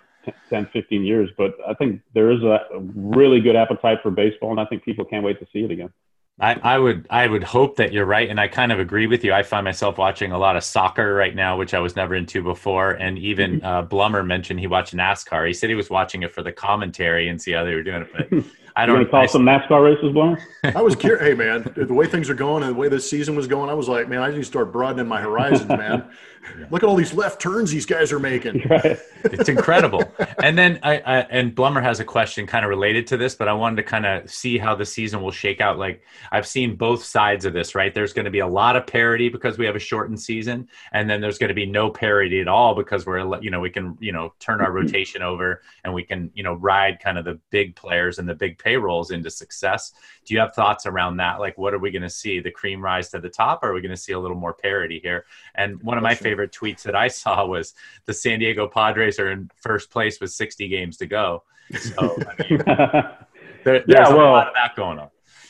[0.49, 1.29] 10, 15 years.
[1.37, 2.59] But I think there is a
[2.95, 5.91] really good appetite for baseball, and I think people can't wait to see it again.
[6.39, 9.23] I, I would I would hope that you're right, and I kind of agree with
[9.23, 9.33] you.
[9.33, 12.41] I find myself watching a lot of soccer right now, which I was never into
[12.41, 12.91] before.
[12.91, 13.65] And even mm-hmm.
[13.65, 15.47] uh, Blummer mentioned he watched NASCAR.
[15.47, 18.01] He said he was watching it for the commentary and see how they were doing
[18.01, 18.11] it.
[18.11, 18.99] But I don't.
[18.99, 20.41] You call I, some NASCAR races, Blummer?
[20.75, 21.21] I was curious.
[21.21, 23.73] Hey, man, the way things are going and the way this season was going, I
[23.73, 26.09] was like, man, I need to start broadening my horizons, man.
[26.57, 26.65] Yeah.
[26.71, 28.61] Look at all these left turns these guys are making.
[28.73, 28.97] Right.
[29.25, 30.03] It's incredible.
[30.41, 33.47] and then I, I, and Blummer has a question kind of related to this, but
[33.47, 35.77] I wanted to kind of see how the season will shake out.
[35.77, 37.93] Like I've seen both sides of this, right?
[37.93, 41.09] There's going to be a lot of parity because we have a shortened season, and
[41.09, 43.95] then there's going to be no parity at all because we're you know we can
[43.99, 47.39] you know turn our rotation over and we can you know ride kind of the
[47.51, 49.93] big players and the big payrolls into success.
[50.25, 51.39] Do you have thoughts around that?
[51.39, 52.39] Like, what are we going to see?
[52.39, 54.53] The cream rise to the top, or are we going to see a little more
[54.53, 55.25] parity here?
[55.55, 57.73] And one of my favorite tweets that I saw was
[58.05, 61.43] the San Diego Padres are in first place with 60 games to go.
[61.79, 63.17] So, I mean, there,
[63.63, 65.09] there's yeah, well, a lot of that going on.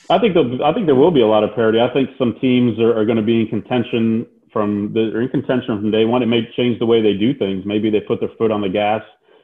[0.09, 1.79] I think I think there will be a lot of parity.
[1.79, 5.29] I think some teams are, are going to be in contention from the or in
[5.29, 6.21] contention from day one.
[6.21, 7.65] It may change the way they do things.
[7.65, 9.01] Maybe they put their foot on the gas.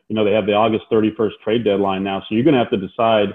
[0.09, 2.71] You know, they have the August 31st trade deadline now, so you're going to have
[2.71, 3.29] to decide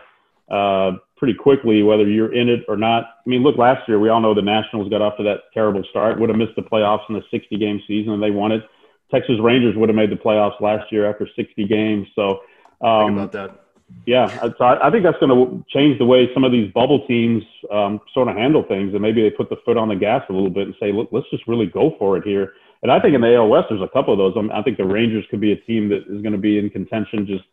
[0.50, 3.04] uh, pretty quickly whether you're in it or not.
[3.04, 5.82] I mean, look, last year we all know the Nationals got off to that terrible
[5.90, 8.62] start, would have missed the playoffs in the 60 game season, and they won it.
[9.10, 12.08] Texas Rangers would have made the playoffs last year after 60 games.
[12.14, 12.40] So,
[12.80, 13.60] um, about that.
[14.06, 14.28] Yeah,
[14.58, 17.42] so I, I think that's going to change the way some of these bubble teams
[17.70, 20.32] um, sort of handle things, and maybe they put the foot on the gas a
[20.32, 23.14] little bit and say, "Look, let's just really go for it here." And I think
[23.14, 24.34] in the AL West, there's a couple of those.
[24.36, 26.58] I, mean, I think the Rangers could be a team that is going to be
[26.58, 27.44] in contention just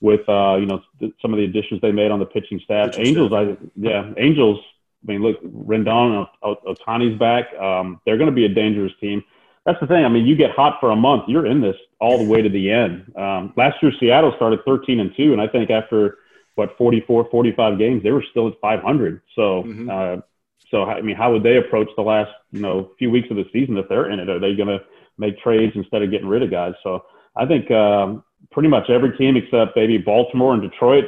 [0.00, 0.80] with uh, you know
[1.20, 2.90] some of the additions they made on the pitching staff.
[2.92, 3.56] Pitching Angels, staff.
[3.60, 4.60] I yeah, Angels.
[5.04, 7.54] I mean, look, Rendon, and Ohtani's back.
[7.54, 9.22] Um, they're going to be a dangerous team.
[9.64, 10.04] That's the thing.
[10.04, 12.48] I mean, you get hot for a month, you're in this all the way to
[12.48, 13.12] the end.
[13.16, 16.18] Um, last year, Seattle started 13 and two, and I think after
[16.54, 19.20] what 44, 45 games, they were still at 500.
[19.36, 19.90] So, mm-hmm.
[19.90, 20.22] uh,
[20.70, 23.44] so I mean, how would they approach the last you know few weeks of the
[23.52, 24.28] season if they're in it?
[24.28, 24.80] Are they going to
[25.18, 26.72] make trades instead of getting rid of guys?
[26.82, 27.04] So,
[27.36, 31.04] I think um, pretty much every team except maybe Baltimore and Detroit,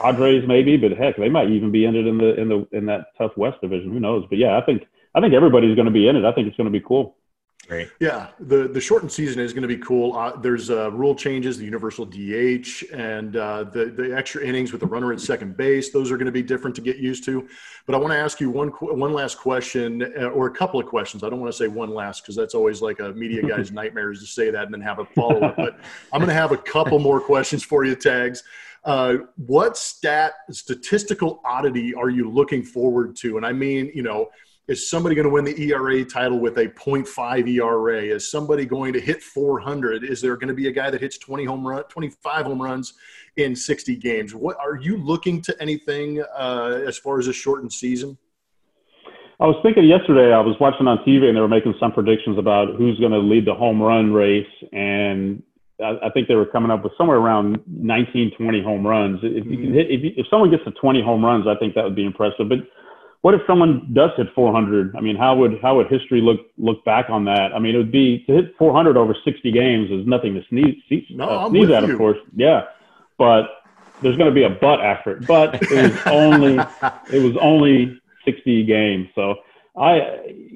[0.00, 2.86] Padres maybe, but heck, they might even be in it in the in the in
[2.86, 3.92] that tough West division.
[3.92, 4.24] Who knows?
[4.28, 6.24] But yeah, I think I think everybody's going to be in it.
[6.24, 7.16] I think it's going to be cool.
[7.68, 7.90] Great.
[7.98, 10.16] Yeah, the the shortened season is going to be cool.
[10.16, 14.80] Uh, there's uh, rule changes, the universal DH, and uh, the the extra innings with
[14.80, 15.90] the runner at second base.
[15.90, 17.48] Those are going to be different to get used to.
[17.84, 20.86] But I want to ask you one one last question, uh, or a couple of
[20.86, 21.24] questions.
[21.24, 24.12] I don't want to say one last because that's always like a media guy's nightmare
[24.12, 25.56] is to say that and then have a follow up.
[25.56, 25.80] but
[26.12, 28.44] I'm going to have a couple more questions for you, tags.
[28.84, 33.36] Uh, what stat statistical oddity are you looking forward to?
[33.36, 34.28] And I mean, you know
[34.68, 38.02] is somebody going to win the ERA title with a 0.5 ERA?
[38.02, 40.02] Is somebody going to hit 400?
[40.02, 42.94] Is there going to be a guy that hits 20 home run, 25 home runs
[43.36, 44.34] in 60 games?
[44.34, 48.18] What are you looking to anything uh, as far as a shortened season?
[49.38, 50.32] I was thinking yesterday.
[50.32, 53.18] I was watching on TV and they were making some predictions about who's going to
[53.18, 55.42] lead the home run race, and
[55.78, 59.20] I, I, think they were coming up with somewhere around 19, 20 home runs.
[59.22, 61.84] If you can hit, if, if someone gets to 20 home runs, I think that
[61.84, 62.48] would be impressive.
[62.48, 62.60] But
[63.26, 64.94] what if someone does hit 400?
[64.94, 67.52] I mean, how would how would history look look back on that?
[67.52, 70.76] I mean, it would be to hit 400 over 60 games is nothing to sneeze,
[71.10, 71.94] no, uh, sneeze at, you.
[71.94, 72.18] of course.
[72.36, 72.66] Yeah,
[73.18, 73.64] but
[74.00, 75.26] there's going to be a butt after it.
[75.26, 76.52] But it was only
[77.12, 79.34] it was only 60 games, so
[79.76, 79.96] I,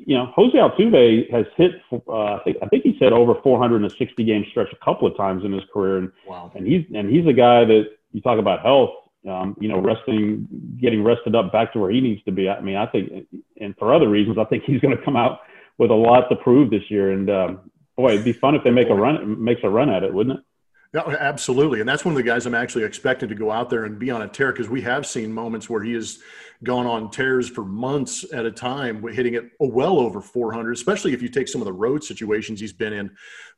[0.07, 1.73] you know, Jose Altuve has hit.
[1.93, 5.45] Uh, I think I think he said over 460 game stretch a couple of times
[5.45, 6.53] in his career, and wow.
[6.55, 8.91] and he's and he's a guy that you talk about health.
[9.29, 10.49] Um, you know, resting,
[10.81, 12.49] getting rested up back to where he needs to be.
[12.49, 13.27] I mean, I think,
[13.61, 15.41] and for other reasons, I think he's going to come out
[15.77, 17.13] with a lot to prove this year.
[17.13, 20.05] And um, boy, it'd be fun if they make a run, makes a run at
[20.05, 20.45] it, wouldn't it?
[20.93, 21.79] No, absolutely.
[21.79, 24.11] And that's one of the guys I'm actually expecting to go out there and be
[24.11, 26.19] on a tear because we have seen moments where he has
[26.65, 31.23] gone on tears for months at a time, hitting it well over 400, especially if
[31.23, 33.11] you take some of the road situations he's been in.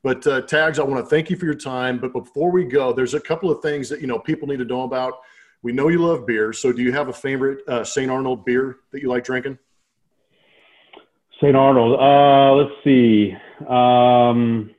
[0.03, 1.99] But uh, Tags, I want to thank you for your time.
[1.99, 4.67] But before we go, there's a couple of things that, you know, people need to
[4.67, 5.15] know about.
[5.63, 6.53] We know you love beer.
[6.53, 8.11] So do you have a favorite uh, St.
[8.11, 9.59] Arnold beer that you like drinking?
[11.41, 11.57] St.
[11.57, 11.99] Arnold.
[12.01, 13.35] Uh, let's see.
[13.69, 14.71] Um,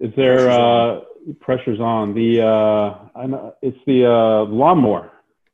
[0.00, 1.00] is there uh,
[1.40, 2.42] pressure's on the?
[2.42, 5.12] Uh, I know it's the uh, lawnmower.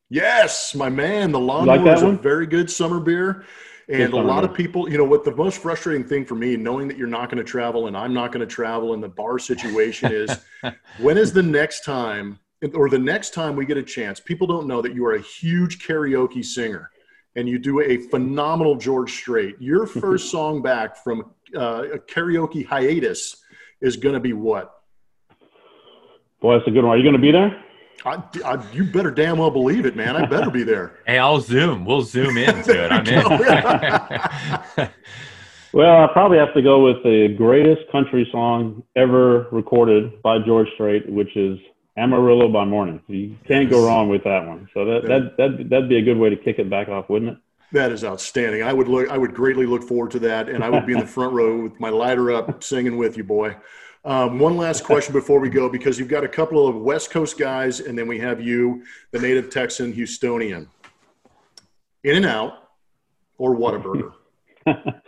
[0.09, 1.33] Yes, my man.
[1.33, 2.15] The lawnmower like is one?
[2.15, 3.45] a very good summer beer.
[3.89, 6.89] And a lot of people, you know, what the most frustrating thing for me, knowing
[6.89, 9.39] that you're not going to travel and I'm not going to travel, and the bar
[9.39, 10.39] situation is,
[10.99, 12.39] when is the next time,
[12.75, 14.21] or the next time we get a chance?
[14.21, 16.91] People don't know that you are a huge karaoke singer,
[17.37, 19.57] and you do a phenomenal George Strait.
[19.61, 23.43] Your first song back from uh, a karaoke hiatus
[23.81, 24.73] is going to be what?
[26.41, 26.95] Boy, that's a good one.
[26.95, 27.63] Are you going to be there?
[28.05, 30.17] I, I, you better damn well believe it, man.
[30.17, 30.99] I better be there.
[31.07, 31.85] hey, I'll zoom.
[31.85, 32.91] We'll zoom into it.
[32.91, 33.07] I'm
[34.79, 34.89] in.
[35.73, 40.67] well, I probably have to go with the greatest country song ever recorded by George
[40.75, 41.59] Strait, which is
[41.97, 43.01] Amarillo by Morning.
[43.07, 44.69] You can't go wrong with that one.
[44.73, 47.33] So that that that that'd be a good way to kick it back off, wouldn't
[47.33, 47.39] it?
[47.73, 48.63] That is outstanding.
[48.63, 49.11] I would look.
[49.11, 51.63] I would greatly look forward to that, and I would be in the front row
[51.63, 53.57] with my lighter up, singing with you, boy.
[54.05, 57.39] Um, one last question before we go, because you've got a couple of West Coast
[57.39, 60.67] guys, and then we have you, the native Texan Houstonian.
[62.03, 62.69] In and Out
[63.39, 64.13] or Whataburger?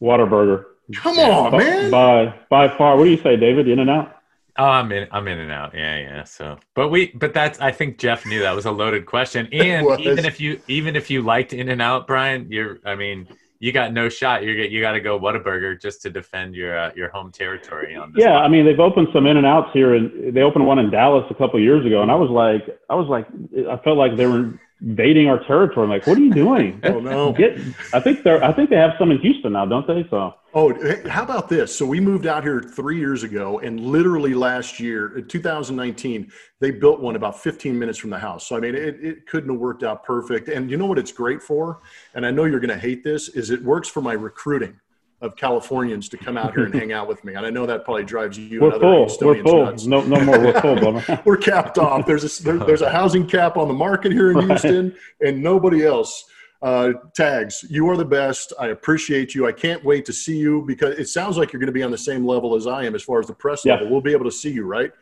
[0.00, 0.64] Whataburger.
[0.94, 1.90] Come on, man.
[1.90, 2.96] By by far.
[2.96, 3.68] What do you say, David?
[3.68, 4.19] In and Out.
[4.56, 5.08] Oh, I'm in.
[5.10, 5.74] I'm in and out.
[5.74, 6.24] Yeah, yeah.
[6.24, 7.60] So, but we, but that's.
[7.60, 9.48] I think Jeff knew that was a loaded question.
[9.52, 12.78] And even if you, even if you liked In and Out, Brian, you're.
[12.84, 13.28] I mean,
[13.60, 14.42] you got no shot.
[14.42, 18.12] You you got to go Whataburger just to defend your uh, your home territory on
[18.12, 18.24] this.
[18.24, 20.90] Yeah, I mean they've opened some in and outs here, and they opened one in
[20.90, 23.26] Dallas a couple years ago, and I was like, I was like,
[23.68, 25.84] I felt like they were invading our territory.
[25.84, 26.80] I'm like, what are you doing?
[26.84, 27.32] oh no!
[27.32, 27.58] Get,
[27.92, 28.42] I think they're.
[28.42, 30.06] I think they have some in Houston now, don't they?
[30.10, 30.34] So.
[30.52, 30.74] Oh,
[31.08, 31.74] how about this?
[31.76, 36.72] So we moved out here three years ago, and literally last year, in 2019, they
[36.72, 38.48] built one about 15 minutes from the house.
[38.48, 40.48] So I mean, it, it couldn't have worked out perfect.
[40.48, 41.80] And you know what it's great for?
[42.14, 43.28] And I know you're going to hate this.
[43.28, 44.80] Is it works for my recruiting
[45.20, 47.34] of Californians to come out here and hang out with me.
[47.34, 49.26] And I know that probably drives you we're and other full.
[49.28, 49.64] We're full.
[49.66, 49.86] Nuts.
[49.86, 50.38] No, no more.
[50.38, 52.06] We're full, we're capped off.
[52.06, 55.84] There's a, there, there's a housing cap on the market here in Houston, and nobody
[55.84, 56.24] else.
[56.62, 58.52] Uh, tags, you are the best.
[58.60, 59.46] I appreciate you.
[59.46, 61.90] I can't wait to see you because it sounds like you're going to be on
[61.90, 63.74] the same level as I am as far as the press yeah.
[63.74, 63.88] level.
[63.88, 64.92] We'll be able to see you, right?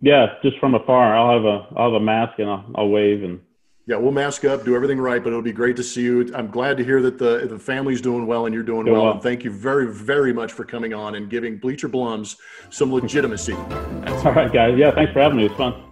[0.00, 1.16] Yeah, just from afar.
[1.16, 3.40] I'll have a I'll have a mask and I'll, I'll wave and
[3.86, 6.32] yeah, we'll mask up, do everything right, but it'll be great to see you.
[6.34, 9.02] I'm glad to hear that the the family's doing well and you're doing, well.
[9.02, 9.12] well.
[9.12, 12.36] And thank you very, very much for coming on and giving Bleacher Blums
[12.70, 13.56] some legitimacy.
[14.04, 14.78] That's all right, guys.
[14.78, 15.46] Yeah, thanks for having me.
[15.46, 15.91] It's fun.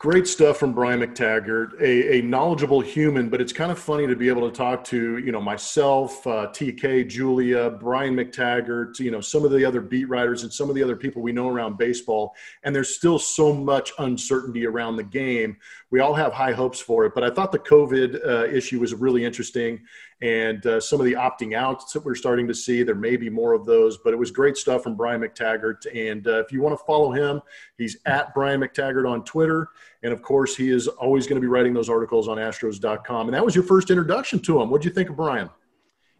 [0.00, 4.16] Great stuff from Brian McTaggart, a, a, knowledgeable human, but it's kind of funny to
[4.16, 9.20] be able to talk to, you know, myself, uh, TK, Julia, Brian McTaggart, you know,
[9.20, 11.76] some of the other beat writers and some of the other people we know around
[11.76, 12.34] baseball.
[12.62, 15.58] And there's still so much uncertainty around the game.
[15.90, 18.94] We all have high hopes for it, but I thought the COVID uh, issue was
[18.94, 19.82] really interesting
[20.22, 22.82] and uh, some of the opting outs that we're starting to see.
[22.82, 25.86] There may be more of those, but it was great stuff from Brian McTaggart.
[25.94, 27.40] And uh, if you want to follow him,
[27.78, 29.68] he's at Brian McTaggart on Twitter.
[30.02, 33.28] And of course, he is always going to be writing those articles on Astros.com.
[33.28, 34.70] And that was your first introduction to him.
[34.70, 35.50] What do you think of Brian?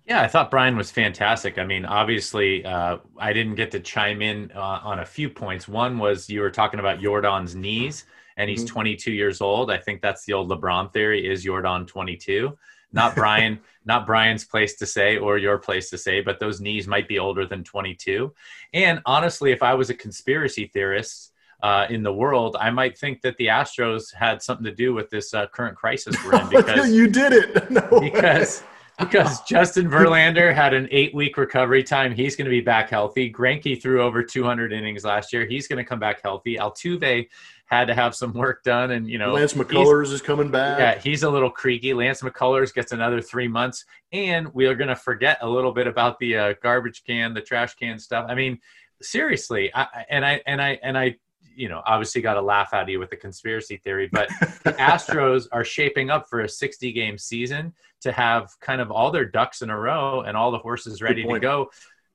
[0.07, 1.59] Yeah, I thought Brian was fantastic.
[1.59, 5.68] I mean, obviously, uh, I didn't get to chime in uh, on a few points.
[5.68, 8.07] One was you were talking about Yordan's knees,
[8.37, 8.74] and he's mm-hmm.
[8.74, 9.70] 22 years old.
[9.70, 12.57] I think that's the old LeBron theory: is Jordan 22?
[12.93, 16.87] not Brian, not Brian's place to say or your place to say, but those knees
[16.87, 18.33] might be older than 22.
[18.72, 21.33] And honestly, if I was a conspiracy theorist
[21.63, 25.11] uh, in the world, I might think that the Astros had something to do with
[25.11, 27.71] this uh, current crisis we're in because you did it.
[27.71, 28.63] No because.
[28.99, 32.13] because Justin Verlander had an eight week recovery time.
[32.13, 33.33] He's going to be back healthy.
[33.33, 35.47] Greinke threw over 200 innings last year.
[35.47, 36.57] He's going to come back healthy.
[36.57, 37.29] Altuve
[37.71, 40.79] had to have some work done, and you know Lance McCullers is coming back.
[40.79, 41.95] Yeah, he's a little creaky.
[41.95, 45.87] Lance McCullers gets another three months, and we are going to forget a little bit
[45.87, 48.27] about the uh, garbage can, the trash can stuff.
[48.29, 48.59] I mean,
[49.01, 51.17] seriously, I, and I and I and I
[51.55, 54.28] you know, obviously got to laugh at you with the conspiracy theory, but
[54.64, 59.11] the Astros are shaping up for a 60 game season to have kind of all
[59.11, 61.70] their ducks in a row and all the horses ready to go,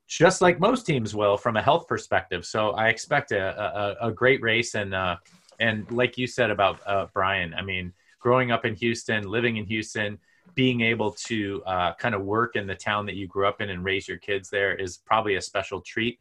[0.08, 2.44] just like most teams will from a health perspective.
[2.44, 4.74] So I expect a, a, a great race.
[4.74, 5.16] And, uh,
[5.60, 9.66] and like you said about uh, Brian, I mean, growing up in Houston, living in
[9.66, 10.18] Houston,
[10.54, 13.70] being able to uh, kind of work in the town that you grew up in
[13.70, 16.18] and raise your kids there is probably a special treat.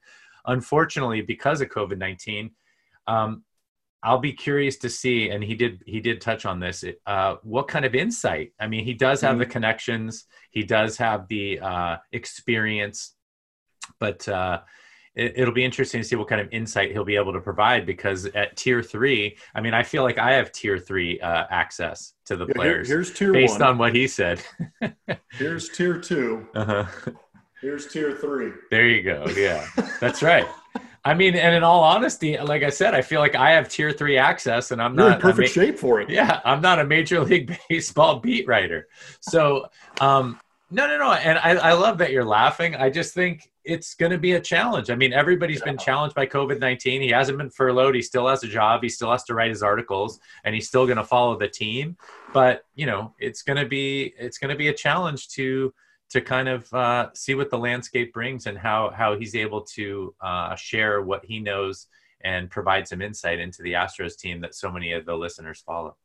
[0.47, 2.51] Unfortunately, because of COVID 19,
[3.07, 3.43] um,
[4.05, 6.85] I'll be curious to see, and he did he did touch on this.
[7.07, 8.53] Uh, what kind of insight?
[8.59, 9.39] I mean, he does have mm-hmm.
[9.39, 13.15] the connections, he does have the uh, experience,
[13.99, 14.61] but uh,
[15.15, 17.87] it, will be interesting to see what kind of insight he'll be able to provide.
[17.87, 22.13] Because at tier three, I mean, I feel like I have tier three uh, access
[22.25, 22.87] to the yeah, players.
[22.87, 23.69] Here, here's tier based one.
[23.69, 24.39] on what he said.
[25.31, 26.85] here's tier 2 uh-huh.
[27.61, 28.51] Here's tier three.
[28.69, 29.25] There you go.
[29.35, 29.65] Yeah,
[29.99, 30.45] that's right.
[31.05, 33.91] I mean, and in all honesty, like I said, I feel like I have tier
[33.91, 36.09] three access, and I'm You're not in perfect ma- shape for it.
[36.09, 38.87] Yeah, I'm not a major league baseball beat writer.
[39.19, 39.67] So,
[40.01, 40.39] um,
[40.71, 41.13] no, no, no.
[41.13, 42.75] And I, I love that you're laughing.
[42.75, 44.89] I just think it's going to be a challenge.
[44.89, 45.65] I mean, everybody's yeah.
[45.65, 47.03] been challenged by COVID 19.
[47.03, 47.93] He hasn't been furloughed.
[47.93, 48.81] He still has a job.
[48.81, 51.97] He still has to write his articles, and he's still going to follow the team.
[52.33, 55.71] But you know, it's going to be it's going to be a challenge to
[56.15, 60.15] to kind of uh, see what the landscape brings and how how he's able to
[60.21, 61.87] uh, share what he knows
[62.23, 65.97] and provide some insight into the Astros team that so many of the listeners follow.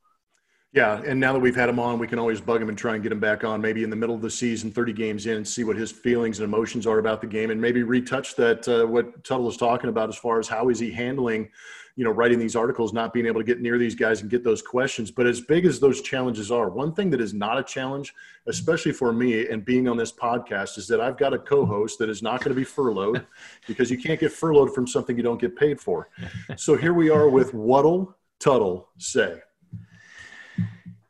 [0.72, 2.94] Yeah, and now that we've had him on, we can always bug him and try
[2.94, 5.36] and get him back on, maybe in the middle of the season, 30 games in,
[5.36, 8.68] and see what his feelings and emotions are about the game, and maybe retouch that
[8.68, 11.48] uh, what Tuttle is talking about as far as how is he handling
[11.97, 14.45] you know writing these articles not being able to get near these guys and get
[14.45, 17.62] those questions but as big as those challenges are one thing that is not a
[17.62, 18.14] challenge
[18.47, 22.09] especially for me and being on this podcast is that i've got a co-host that
[22.09, 23.26] is not going to be furloughed
[23.66, 26.09] because you can't get furloughed from something you don't get paid for
[26.57, 29.41] so here we are with what'll tuttle say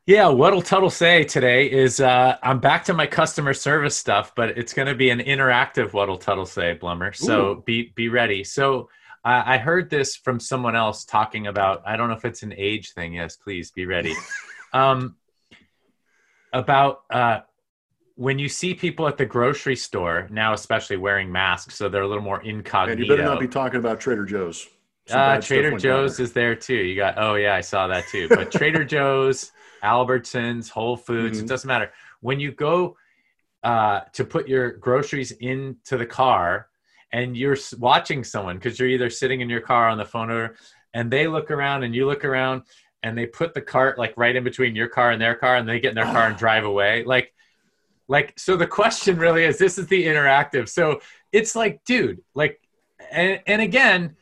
[0.07, 4.57] yeah, what'll Tuttle say today is uh, I'm back to my customer service stuff, but
[4.57, 7.15] it's going to be an interactive what'll Tuttle say, Blummer.
[7.15, 7.63] So Ooh.
[7.65, 8.43] be be ready.
[8.43, 8.89] So
[9.23, 11.83] I, I heard this from someone else talking about.
[11.85, 13.13] I don't know if it's an age thing.
[13.13, 14.15] Yes, please be ready.
[14.73, 15.15] um,
[16.53, 17.39] about uh,
[18.15, 22.07] when you see people at the grocery store now, especially wearing masks, so they're a
[22.07, 22.91] little more incognito.
[22.91, 24.67] And you better not be talking about Trader Joe's.
[25.09, 26.75] Uh, Trader Joe's is there too.
[26.75, 28.27] You got oh yeah, I saw that too.
[28.29, 29.51] But Trader Joe's,
[29.83, 31.45] Albertsons, Whole Foods, mm-hmm.
[31.45, 31.91] it doesn't matter.
[32.21, 32.97] When you go
[33.63, 36.67] uh, to put your groceries into the car,
[37.13, 40.55] and you're watching someone because you're either sitting in your car on the phone or
[40.93, 42.63] and they look around and you look around
[43.03, 45.67] and they put the cart like right in between your car and their car and
[45.67, 47.03] they get in their car and drive away.
[47.03, 47.33] Like
[48.07, 50.69] like so the question really is this is the interactive.
[50.69, 51.01] So
[51.31, 52.61] it's like dude like
[53.11, 54.15] and, and again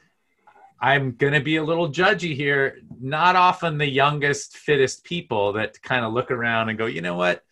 [0.82, 2.80] i'm gonna be a little judgy here.
[3.02, 7.16] Not often the youngest fittest people that kind of look around and go you know
[7.16, 7.44] what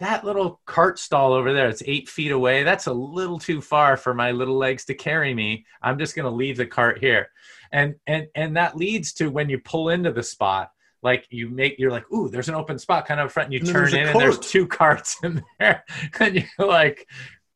[0.00, 3.96] that little cart stall over there it's eight feet away that's a little too far
[3.96, 5.64] for my little legs to carry me.
[5.82, 7.28] I'm just going to leave the cart here.
[7.72, 10.70] And and and that leads to when you pull into the spot
[11.02, 13.52] like you make you're like ooh there's an open spot kind of up front and
[13.54, 15.84] you and turn in and there's two carts in there.
[16.20, 17.06] And you're like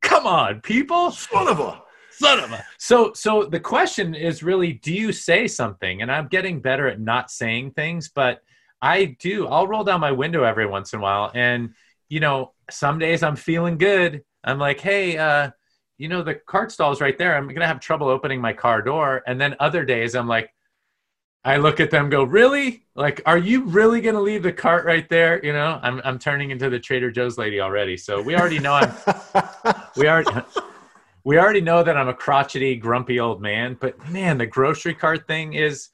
[0.03, 1.11] come on people.
[1.13, 1.83] Son of a.
[2.11, 2.65] Son of a.
[2.79, 6.03] So so the question is really do you say something?
[6.03, 8.43] And i'm getting better at not saying things but
[8.83, 9.47] i do.
[9.47, 11.71] I'll roll down my window every once in a while and
[12.13, 14.23] you know, some days I'm feeling good.
[14.45, 15.51] I'm like, hey, uh,
[15.97, 17.35] you know, the cart stall's right there.
[17.35, 19.23] I'm gonna have trouble opening my car door.
[19.27, 20.53] And then other days I'm like,
[21.43, 22.85] I look at them, go, really?
[22.95, 25.43] Like, are you really gonna leave the cart right there?
[25.43, 27.97] You know, I'm I'm turning into the Trader Joe's lady already.
[27.97, 28.93] So we already know I'm
[29.97, 30.39] we already
[31.25, 33.79] we already know that I'm a crotchety, grumpy old man.
[33.81, 35.89] But man, the grocery cart thing is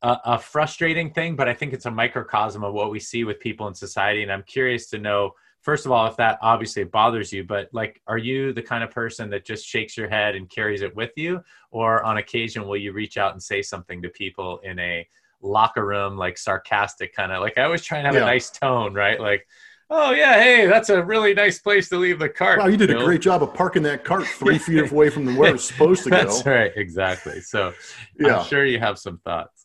[0.00, 3.38] a, a frustrating thing, but I think it's a microcosm of what we see with
[3.38, 4.22] people in society.
[4.22, 8.00] And I'm curious to know first of all, if that obviously bothers you, but like,
[8.06, 11.12] are you the kind of person that just shakes your head and carries it with
[11.16, 11.42] you?
[11.70, 15.06] Or on occasion, will you reach out and say something to people in a
[15.42, 18.22] locker room, like sarcastic kind of like, I always try and have yeah.
[18.22, 19.20] a nice tone, right?
[19.20, 19.46] Like,
[19.90, 22.58] oh yeah, hey, that's a really nice place to leave the cart.
[22.58, 25.54] Wow, you did a great job of parking that cart three feet away from where
[25.54, 26.16] it's supposed to go.
[26.16, 27.40] That's right, exactly.
[27.40, 27.72] So
[28.18, 28.38] yeah.
[28.38, 29.57] I'm sure you have some thoughts.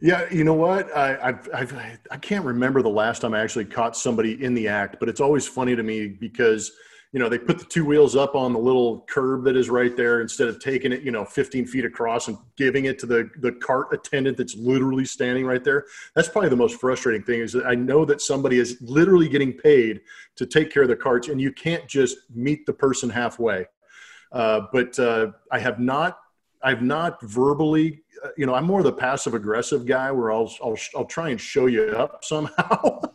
[0.00, 0.96] Yeah, you know what?
[0.96, 4.68] I I've, I've, I can't remember the last time I actually caught somebody in the
[4.68, 6.72] act, but it's always funny to me because
[7.12, 9.96] you know, they put the two wheels up on the little curb that is right
[9.96, 13.30] there instead of taking it, you know, 15 feet across and giving it to the,
[13.38, 15.86] the cart attendant that's literally standing right there.
[16.14, 19.54] That's probably the most frustrating thing is that I know that somebody is literally getting
[19.54, 20.02] paid
[20.36, 23.64] to take care of the carts and you can't just meet the person halfway.
[24.30, 26.18] Uh, but uh, I have not,
[26.62, 30.76] I've not verbally, uh, you know, I'm more the passive aggressive guy where I'll, I'll,
[30.96, 33.00] I'll try and show you up somehow.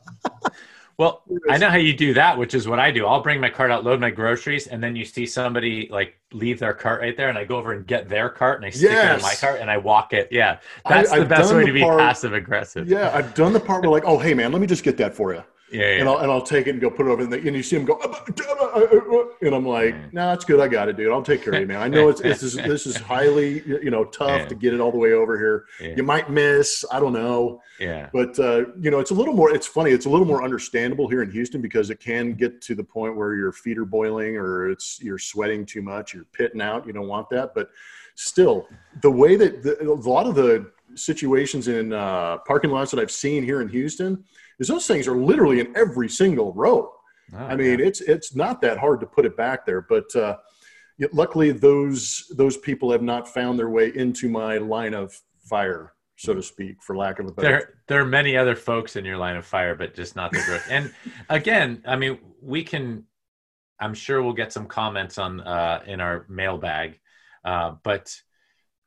[0.98, 3.08] Well, I know how you do that, which is what I do.
[3.08, 6.60] I'll bring my cart out, load my groceries, and then you see somebody like leave
[6.60, 8.92] their cart right there, and I go over and get their cart and I stick
[8.92, 9.12] yes.
[9.12, 10.28] it in my cart and I walk it.
[10.32, 12.88] Yeah, that's I, the I've best way to be passive aggressive.
[12.88, 15.16] Yeah, I've done the part where like, oh hey man, let me just get that
[15.16, 15.44] for you.
[15.74, 16.00] Yeah, yeah.
[16.02, 17.64] And I'll and I'll take it and go put it over, and, the, and you
[17.64, 20.60] see him go, uh, uh, uh, and I'm like, no, nah, it's good.
[20.60, 21.12] I got it, dude.
[21.12, 21.82] I'll take care of you, man.
[21.82, 24.46] I know it's this is this is highly you know tough yeah.
[24.46, 25.66] to get it all the way over here.
[25.82, 25.96] Yeah.
[25.98, 27.62] You might miss, I don't know.
[27.80, 28.10] Yeah.
[28.14, 29.54] But uh, you know, it's a little more.
[29.54, 29.90] It's funny.
[29.90, 33.18] It's a little more understandable here in Houston because it can get to the point
[33.18, 36.86] where your feet are boiling or it's you're sweating too much, you're pitting out.
[36.86, 37.70] You don't want that, but
[38.14, 38.68] still,
[39.02, 43.10] the way that the, a lot of the situations in uh, parking lots that I've
[43.10, 44.24] seen here in Houston
[44.60, 46.92] is those things are literally in every single row.
[47.34, 47.86] Oh, I mean, yeah.
[47.86, 50.38] it's it's not that hard to put it back there, but uh,
[51.12, 56.34] luckily those those people have not found their way into my line of fire, so
[56.34, 57.48] to speak, for lack of a better.
[57.48, 60.42] There, there are many other folks in your line of fire, but just not the
[60.42, 60.62] group.
[60.70, 60.94] and
[61.30, 63.06] again, I mean, we can.
[63.80, 67.00] I'm sure we'll get some comments on uh, in our mailbag,
[67.44, 68.16] uh, but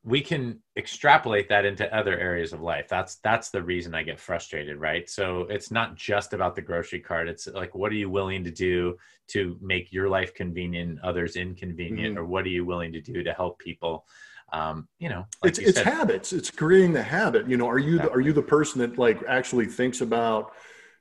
[0.07, 2.87] we can extrapolate that into other areas of life.
[2.89, 5.11] That's that's the reason i get frustrated right?
[5.11, 7.29] So it's not just about the grocery cart.
[7.29, 8.97] It's like what are you willing to do
[9.29, 12.23] to make your life convenient others inconvenient mm-hmm.
[12.23, 14.07] or what are you willing to do to help people?
[14.53, 16.33] Um, you know like it's you it's said, habits.
[16.33, 17.49] It's creating the habit.
[17.49, 20.53] You know are you the, are you the person that like actually thinks about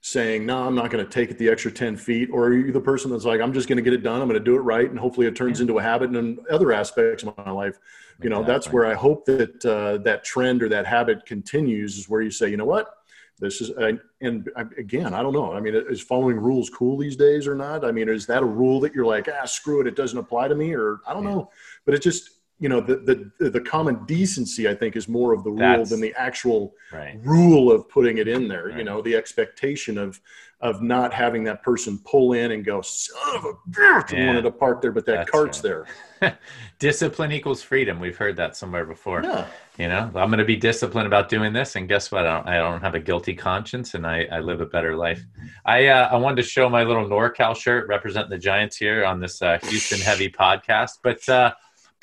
[0.05, 2.29] saying, no, I'm not going to take it the extra 10 feet?
[2.31, 4.21] Or are you the person that's like, I'm just going to get it done.
[4.21, 4.87] I'm going to do it right.
[4.87, 5.63] And hopefully it turns yeah.
[5.63, 7.79] into a habit and in other aspects of my life.
[8.21, 12.07] You know, that's where I hope that uh, that trend or that habit continues is
[12.07, 12.93] where you say, you know what,
[13.39, 14.47] this is, uh, and
[14.77, 15.51] again, I don't know.
[15.51, 17.83] I mean, is following rules cool these days or not?
[17.83, 20.49] I mean, is that a rule that you're like, ah, screw it, it doesn't apply
[20.49, 20.75] to me?
[20.75, 21.31] Or I don't yeah.
[21.31, 21.49] know.
[21.83, 22.29] But it just,
[22.59, 25.89] you know the, the the common decency i think is more of the rule That's,
[25.89, 27.19] than the actual right.
[27.23, 28.77] rule of putting it in there right.
[28.77, 30.21] you know the expectation of
[30.61, 34.27] of not having that person pull in and go son of a bitch yeah.
[34.27, 35.85] wanted to park there but that That's cart's right.
[36.21, 36.37] there
[36.79, 39.47] discipline equals freedom we've heard that somewhere before yeah.
[39.77, 42.47] you know i'm going to be disciplined about doing this and guess what i don't,
[42.47, 45.21] I don't have a guilty conscience and I, I live a better life
[45.65, 49.19] i uh, i wanted to show my little norcal shirt representing the giants here on
[49.19, 51.53] this uh, houston heavy podcast but uh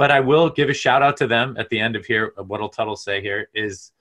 [0.02, 2.32] but I will give a shout out to them at the end of here.
[2.36, 3.92] What'll Tuttle say here is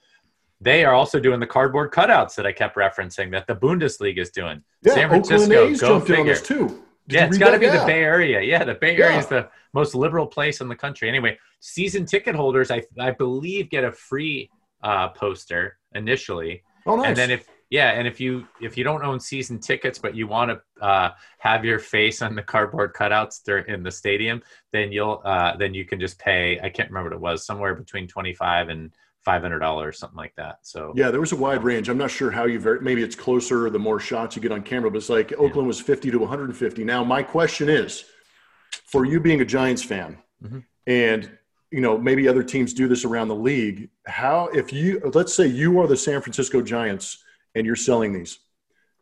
[0.60, 4.32] they are also doing the cardboard cutouts that I kept referencing that the Bundesliga is
[4.32, 4.64] doing.
[4.82, 6.36] Yeah, San Francisco, Oakland A's go figure.
[6.36, 6.84] too.
[7.08, 7.82] Did yeah, it's got to be yeah.
[7.82, 8.42] the Bay Area.
[8.42, 9.20] Yeah, the Bay Area yeah.
[9.20, 11.08] is the most liberal place in the country.
[11.08, 14.50] Anyway, season ticket holders, I I believe, get a free
[14.82, 16.64] uh, poster initially.
[16.88, 17.10] Oh, nice.
[17.10, 20.28] And then if yeah, and if you if you don't own season tickets but you
[20.28, 24.44] want to uh, have your face on the cardboard cutouts in the stadium,
[24.74, 26.60] then you'll uh, then you can just pay.
[26.62, 28.92] I can't remember what it was, somewhere between twenty five and
[29.24, 30.58] five hundred dollars, something like that.
[30.64, 31.88] So yeah, there was a wide range.
[31.88, 34.64] I'm not sure how you very maybe it's closer the more shots you get on
[34.64, 35.68] camera, but it's like Oakland yeah.
[35.68, 36.84] was fifty to one hundred and fifty.
[36.84, 38.04] Now my question is,
[38.86, 40.60] for you being a Giants fan, mm-hmm.
[40.88, 41.32] and
[41.72, 45.48] you know maybe other teams do this around the league, how if you let's say
[45.48, 47.24] you are the San Francisco Giants
[47.56, 48.40] and you're selling these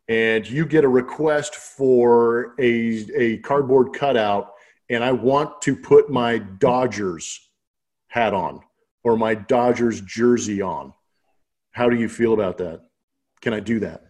[0.10, 4.54] and you get a request for a, a cardboard cutout
[4.90, 7.40] and I want to put my Dodgers
[8.08, 8.62] hat on
[9.04, 10.94] or my Dodgers jersey on.
[11.72, 12.82] How do you feel about that?
[13.42, 14.04] Can I do that?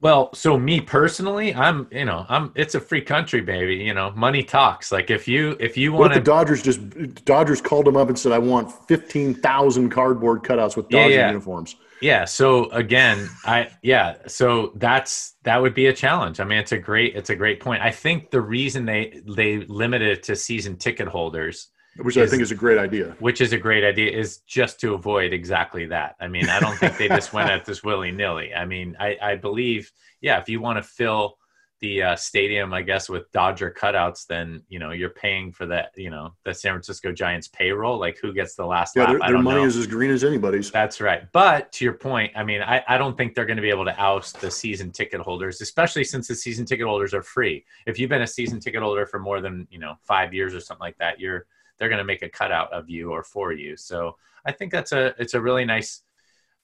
[0.00, 2.52] Well, so me personally, I'm, you know, I'm.
[2.56, 3.76] It's a free country, baby.
[3.76, 4.90] You know, money talks.
[4.90, 6.80] Like if you if you want, the Dodgers just
[7.24, 11.16] Dodgers called them up and said, "I want fifteen thousand cardboard cutouts with Dodger yeah,
[11.16, 11.28] yeah.
[11.28, 12.24] uniforms." Yeah.
[12.24, 14.16] So again, I yeah.
[14.26, 16.40] So that's that would be a challenge.
[16.40, 17.82] I mean, it's a great it's a great point.
[17.82, 22.30] I think the reason they they limited it to season ticket holders, which is, I
[22.30, 25.86] think is a great idea, which is a great idea, is just to avoid exactly
[25.86, 26.16] that.
[26.20, 28.52] I mean, I don't think they just went at this willy nilly.
[28.52, 29.90] I mean, I I believe
[30.20, 31.36] yeah, if you want to fill
[31.82, 35.90] the uh, stadium, I guess, with Dodger cutouts, then you know you're paying for that.
[35.96, 37.98] You know the San Francisco Giants payroll.
[37.98, 38.94] Like who gets the last?
[38.96, 39.20] Yeah, lap?
[39.20, 39.66] their, their money know.
[39.66, 40.70] is as green as anybody's.
[40.70, 41.30] That's right.
[41.32, 43.84] But to your point, I mean, I, I don't think they're going to be able
[43.84, 47.64] to oust the season ticket holders, especially since the season ticket holders are free.
[47.86, 50.60] If you've been a season ticket holder for more than you know five years or
[50.60, 51.46] something like that, you're
[51.78, 53.76] they're going to make a cutout of you or for you.
[53.76, 54.16] So
[54.46, 56.02] I think that's a it's a really nice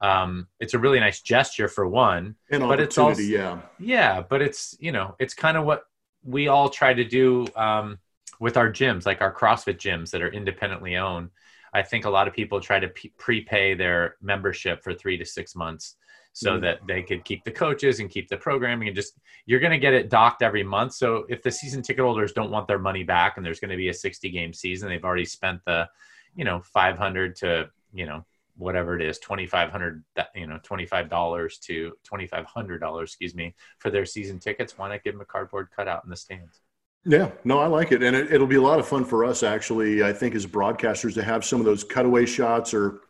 [0.01, 4.41] um, it's a really nice gesture for one An but it's also yeah yeah but
[4.41, 5.85] it's you know it's kind of what
[6.25, 7.99] we all try to do um,
[8.41, 11.31] with our gyms, like our CrossFit gyms that are independently owned.
[11.73, 15.25] I think a lot of people try to p- prepay their membership for three to
[15.25, 15.97] six months
[16.33, 16.61] so mm.
[16.63, 19.79] that they could keep the coaches and keep the programming and just you're going to
[19.79, 23.03] get it docked every month so if the season ticket holders don't want their money
[23.03, 25.89] back and there's going to be a 60 game season they've already spent the
[26.37, 28.25] you know 500 to you know
[28.59, 30.05] whatever it is 2500
[30.35, 35.21] you know $25 to $2500 excuse me for their season tickets why not give them
[35.21, 36.61] a cardboard cutout in the stands
[37.05, 39.43] yeah, no, I like it, and it, will be a lot of fun for us.
[39.43, 43.01] Actually, I think as broadcasters to have some of those cutaway shots, or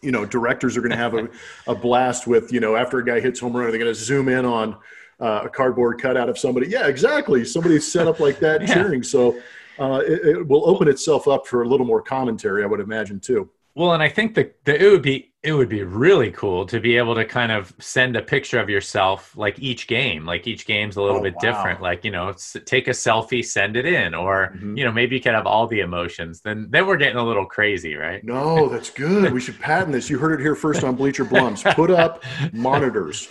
[0.00, 1.28] you know, directors are going to have a,
[1.66, 4.28] a blast with you know after a guy hits home run, they're going to zoom
[4.28, 4.76] in on
[5.20, 6.68] uh, a cardboard cutout of somebody.
[6.68, 7.44] Yeah, exactly.
[7.44, 8.72] Somebody set up like that yeah.
[8.72, 9.02] cheering.
[9.02, 9.38] So
[9.78, 13.20] uh, it, it, will open itself up for a little more commentary, I would imagine
[13.20, 13.50] too.
[13.76, 16.96] Well, and I think that it would be it would be really cool to be
[16.96, 20.24] able to kind of send a picture of yourself like each game.
[20.24, 21.40] Like each game's a little oh, bit wow.
[21.42, 21.82] different.
[21.82, 22.32] Like you know,
[22.64, 24.78] take a selfie, send it in, or mm-hmm.
[24.78, 26.40] you know, maybe you could have all the emotions.
[26.40, 28.24] Then then we're getting a little crazy, right?
[28.24, 29.30] No, that's good.
[29.30, 30.08] we should patent this.
[30.08, 31.62] You heard it here first on Bleacher Blums.
[31.74, 32.24] Put up
[32.54, 33.28] monitors.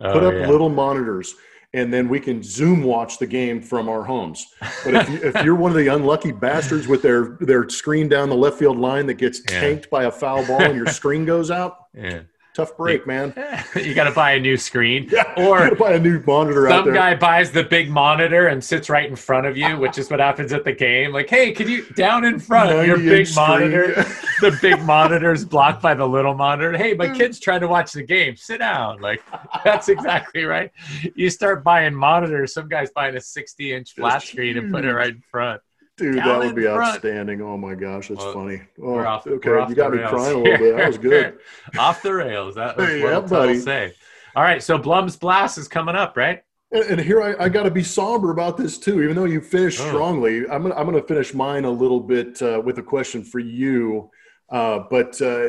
[0.00, 0.48] Oh, Put up yeah.
[0.48, 1.34] little monitors
[1.74, 4.46] and then we can Zoom watch the game from our homes.
[4.84, 8.28] But if, you, if you're one of the unlucky bastards with their their screen down
[8.28, 9.60] the left field line that gets yeah.
[9.60, 12.22] tanked by a foul ball and your screen goes out, yeah
[12.58, 13.32] tough break, man.
[13.76, 16.68] you got to buy a new screen, yeah, or buy a new monitor.
[16.68, 20.10] Some guy buys the big monitor and sits right in front of you, which is
[20.10, 21.12] what happens at the game.
[21.12, 24.04] Like, hey, can you down in front of your big monitor?
[24.40, 26.76] the big monitor is blocked by the little monitor.
[26.76, 27.16] Hey, my mm.
[27.16, 28.36] kid's trying to watch the game.
[28.36, 29.00] Sit down.
[29.00, 29.22] Like,
[29.64, 30.72] that's exactly right.
[31.14, 32.54] You start buying monitors.
[32.54, 35.62] Some guy's buying a 60 inch flat screen and put it right in front.
[35.98, 36.94] Dude, that would be front.
[36.94, 37.42] outstanding.
[37.42, 38.62] Oh my gosh, that's well, funny.
[38.80, 40.76] Oh, off, okay, you got me crying a little bit.
[40.76, 41.38] That was good.
[41.78, 42.54] off the rails.
[42.54, 43.92] That was hey, what yeah, i say.
[44.36, 46.44] All right, so Blum's Blast is coming up, right?
[46.70, 49.02] And, and here I, I got to be somber about this too.
[49.02, 49.88] Even though you finished oh.
[49.88, 53.24] strongly, I'm gonna, I'm going to finish mine a little bit uh, with a question
[53.24, 54.08] for you.
[54.48, 55.48] Uh, but uh,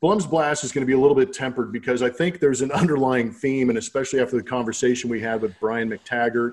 [0.00, 2.72] Blum's Blast is going to be a little bit tempered because I think there's an
[2.72, 6.52] underlying theme, and especially after the conversation we had with Brian McTaggart.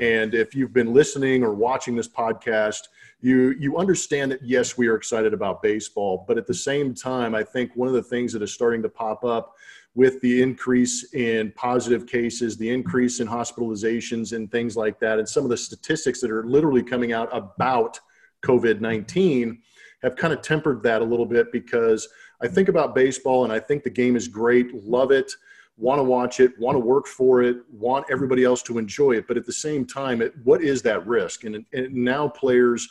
[0.00, 2.88] And if you've been listening or watching this podcast,
[3.20, 7.34] you you understand that yes, we are excited about baseball, but at the same time,
[7.34, 9.54] I think one of the things that is starting to pop up
[9.94, 15.28] with the increase in positive cases, the increase in hospitalizations, and things like that, and
[15.28, 17.98] some of the statistics that are literally coming out about
[18.42, 19.60] COVID 19
[20.02, 22.08] have kind of tempered that a little bit because
[22.42, 25.32] I think about baseball and I think the game is great, love it,
[25.78, 29.28] want to watch it, want to work for it, want everybody else to enjoy it.
[29.28, 31.44] But at the same time, it, what is that risk?
[31.44, 32.88] And, and now players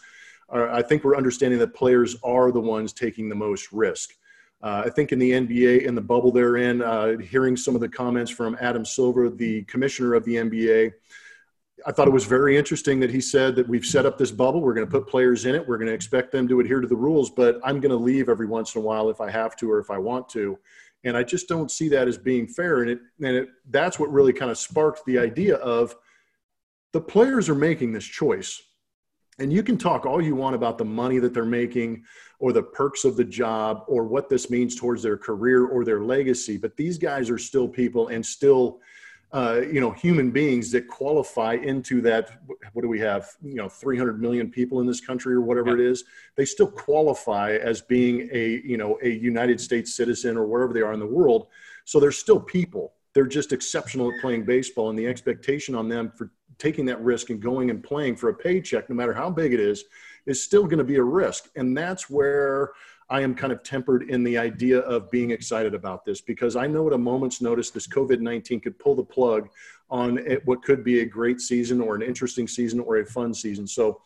[0.50, 4.12] are, I think we're understanding that players are the ones taking the most risk.
[4.62, 7.82] Uh, I think in the NBA, in the bubble they're in, uh, hearing some of
[7.82, 10.94] the comments from Adam Silver, the commissioner of the NBA,
[11.86, 14.62] I thought it was very interesting that he said that we've set up this bubble.
[14.62, 15.68] We're going to put players in it.
[15.68, 18.30] We're going to expect them to adhere to the rules, but I'm going to leave
[18.30, 20.58] every once in a while if I have to or if I want to.
[21.06, 22.82] And I just don't see that as being fair.
[22.82, 25.96] And it and it that's what really kind of sparked the idea of
[26.92, 28.62] the players are making this choice.
[29.38, 32.06] And you can talk all you want about the money that they're making
[32.40, 36.02] or the perks of the job or what this means towards their career or their
[36.02, 38.80] legacy, but these guys are still people and still
[39.32, 42.40] uh, you know human beings that qualify into that
[42.74, 45.74] what do we have you know 300 million people in this country or whatever yeah.
[45.74, 46.04] it is
[46.38, 50.82] they still qualify as being a you know a united states citizen or wherever they
[50.82, 51.48] are in the world.
[51.86, 52.94] So they're still people.
[53.14, 57.30] They're just exceptional at playing baseball and the expectation on them for taking that risk
[57.30, 59.86] and going and playing for a paycheck no matter how big it is
[60.26, 61.50] is still going to be a risk.
[61.56, 62.72] And that's where
[63.10, 66.66] I am kind of tempered in the idea of being excited about this because I
[66.66, 69.50] know at a moment's notice this COVID 19 could pull the plug
[69.90, 73.68] on what could be a great season or an interesting season or a fun season.
[73.68, 74.02] So,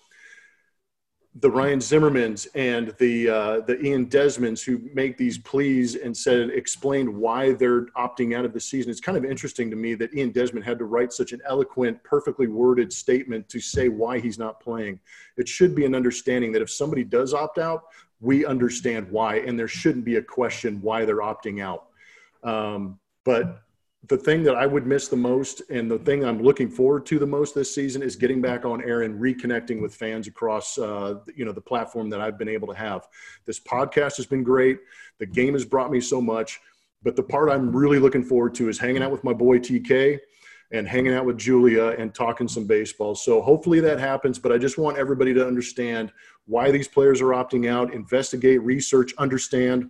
[1.35, 6.49] the Ryan Zimmermans and the uh, the Ian Desmonds who make these pleas and said
[6.49, 8.89] explained why they're opting out of the season.
[8.89, 12.03] It's kind of interesting to me that Ian Desmond had to write such an eloquent,
[12.03, 14.99] perfectly worded statement to say why he's not playing.
[15.37, 17.83] It should be an understanding that if somebody does opt out,
[18.22, 21.88] we understand why, and there shouldn't be a question why they're opting out.
[22.43, 23.61] Um, but
[24.07, 27.20] the thing that I would miss the most, and the thing I'm looking forward to
[27.20, 31.15] the most this season, is getting back on air and reconnecting with fans across, uh,
[31.36, 33.07] you know, the platform that I've been able to have.
[33.45, 34.80] This podcast has been great.
[35.20, 36.61] The game has brought me so much,
[37.03, 40.20] but the part I'm really looking forward to is hanging out with my boy TK
[40.72, 43.15] and hanging out with Julia and talking some baseball.
[43.15, 44.38] So hopefully that happens.
[44.38, 46.11] But I just want everybody to understand
[46.49, 49.89] why these players are opting out, investigate, research, understand.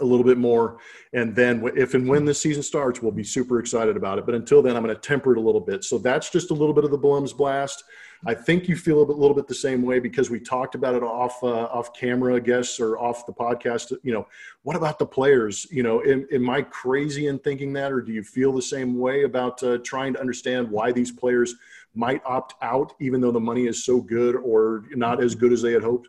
[0.00, 0.78] a little bit more.
[1.14, 4.26] And then if and when this season starts, we'll be super excited about it.
[4.26, 5.84] But until then, I'm going to temper it a little bit.
[5.84, 7.82] So that's just a little bit of the Blums blast.
[8.26, 11.02] I think you feel a little bit the same way because we talked about it
[11.02, 13.92] off uh, off camera, I guess, or off the podcast.
[14.02, 14.26] You know,
[14.64, 15.66] what about the players?
[15.70, 18.98] You know, am, am I crazy in thinking that, or do you feel the same
[18.98, 21.54] way about uh, trying to understand why these players
[21.96, 25.62] might opt out, even though the money is so good or not as good as
[25.62, 26.08] they had hoped?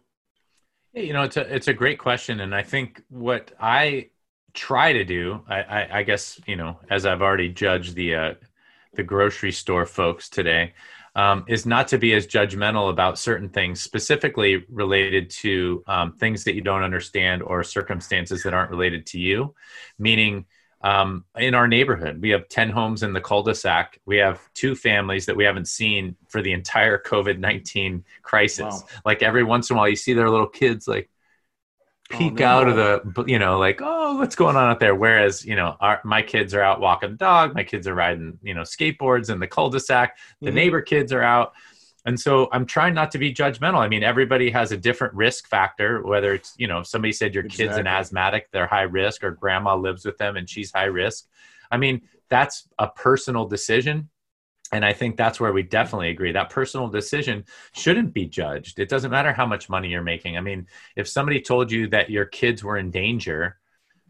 [0.94, 4.10] You know, it's a it's a great question, and I think what I
[4.54, 8.34] try to do, I, I, I guess you know, as I've already judged the uh,
[8.94, 10.74] the grocery store folks today,
[11.16, 16.44] um, is not to be as judgmental about certain things, specifically related to um, things
[16.44, 19.54] that you don't understand or circumstances that aren't related to you.
[20.00, 20.46] Meaning,
[20.82, 22.22] um, in our neighborhood.
[22.22, 24.00] We have 10 homes in the cul-de-sac.
[24.06, 28.62] We have two families that we haven't seen for the entire COVID-19 crisis.
[28.62, 28.88] Wow.
[29.06, 31.10] Like every once in a while you see their little kids like
[32.10, 32.46] peek oh, no.
[32.46, 34.96] out of the, you know, like, oh, what's going on out there?
[34.96, 37.56] Whereas, you know, our, my kids are out walking the dog.
[37.56, 40.18] My kids are riding, you know, skateboards in the cul-de-sac.
[40.42, 40.56] The mm-hmm.
[40.56, 41.54] neighbor kids are out
[42.08, 45.48] and so i'm trying not to be judgmental i mean everybody has a different risk
[45.48, 47.68] factor whether it's you know somebody said your exactly.
[47.68, 51.28] kid's an asthmatic they're high risk or grandma lives with them and she's high risk
[51.70, 54.10] i mean that's a personal decision
[54.72, 57.44] and i think that's where we definitely agree that personal decision
[57.74, 61.40] shouldn't be judged it doesn't matter how much money you're making i mean if somebody
[61.42, 63.58] told you that your kids were in danger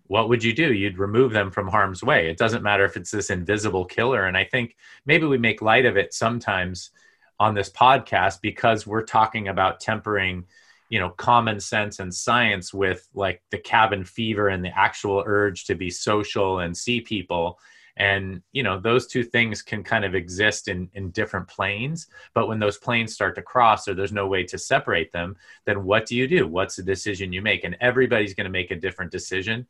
[0.10, 0.72] what would you do?
[0.72, 2.30] You'd remove them from harm's way.
[2.30, 4.26] It doesn't matter if it's this invisible killer.
[4.26, 6.92] And I think maybe we make light of it sometimes
[7.40, 10.46] on this podcast because we're talking about tempering
[10.90, 15.66] you know common sense and science with like the cabin fever and the actual urge
[15.66, 17.60] to be social and see people.
[18.00, 22.08] And you know those two things can kind of exist in in different planes.
[22.34, 25.36] But when those planes start to cross or there's no way to separate them
[25.66, 26.48] then what do you do?
[26.48, 27.64] What's the decision you make?
[27.64, 29.66] And everybody's going to make a different decision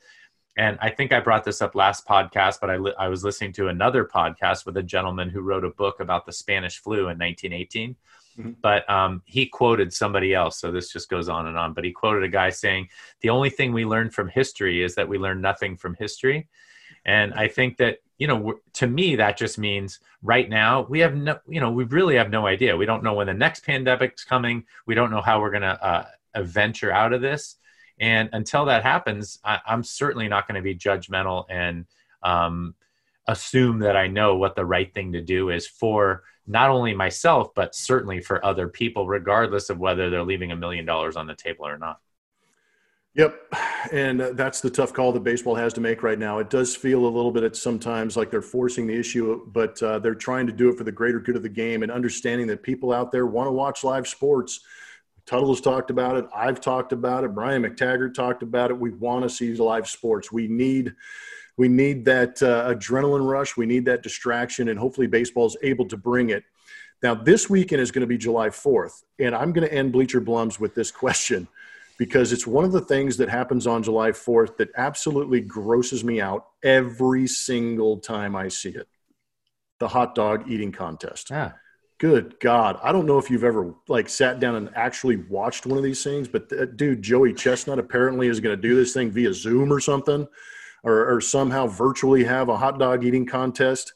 [0.58, 3.54] and I think I brought this up last podcast, but I, li- I was listening
[3.54, 7.20] to another podcast with a gentleman who wrote a book about the Spanish flu in
[7.20, 7.96] 1918.
[8.40, 8.52] Mm-hmm.
[8.62, 10.60] But um, he quoted somebody else.
[10.60, 11.74] So this just goes on and on.
[11.74, 12.90] But he quoted a guy saying,
[13.22, 16.48] The only thing we learn from history is that we learn nothing from history.
[17.06, 21.16] And I think that, you know, to me, that just means right now we have
[21.16, 22.76] no, you know, we really have no idea.
[22.76, 24.66] We don't know when the next pandemic's coming.
[24.88, 26.06] We don't know how we're going to uh,
[26.42, 27.58] venture out of this.
[28.00, 31.86] And until that happens, I, am certainly not going to be judgmental and
[32.24, 32.76] um,
[33.28, 37.54] assume that I know what the right thing to do is for not only myself,
[37.56, 41.36] but certainly for other people, regardless of whether they're leaving a million dollars on the
[41.36, 42.00] table or not.
[43.16, 43.54] Yep.
[43.92, 46.38] And that's the tough call that baseball has to make right now.
[46.38, 49.98] It does feel a little bit at sometimes like they're forcing the issue, but uh,
[49.98, 52.62] they're trying to do it for the greater good of the game and understanding that
[52.62, 54.60] people out there want to watch live sports
[55.28, 56.26] Tuttle's talked about it.
[56.34, 57.36] I've talked about it.
[57.36, 58.80] Brian McTaggart talked about it.
[58.80, 60.32] We want to see live sports.
[60.32, 60.96] We need
[61.58, 63.58] we need that uh, adrenaline rush.
[63.58, 66.44] We need that distraction, and hopefully, baseball is able to bring it.
[67.04, 70.22] Now, this weekend is going to be July 4th, and I'm going to end Bleacher
[70.22, 71.48] Blums with this question
[71.98, 76.22] because it's one of the things that happens on July 4th that absolutely grosses me
[76.22, 78.88] out every single time I see it
[79.80, 81.30] the hot dog eating contest.
[81.30, 81.52] Yeah.
[82.00, 82.80] Good God.
[82.84, 86.04] I don't know if you've ever like sat down and actually watched one of these
[86.04, 89.74] things, but uh, dude, Joey Chestnut apparently is going to do this thing via Zoom
[89.74, 90.28] or something
[90.84, 93.94] or, or somehow virtually have a hot dog eating contest.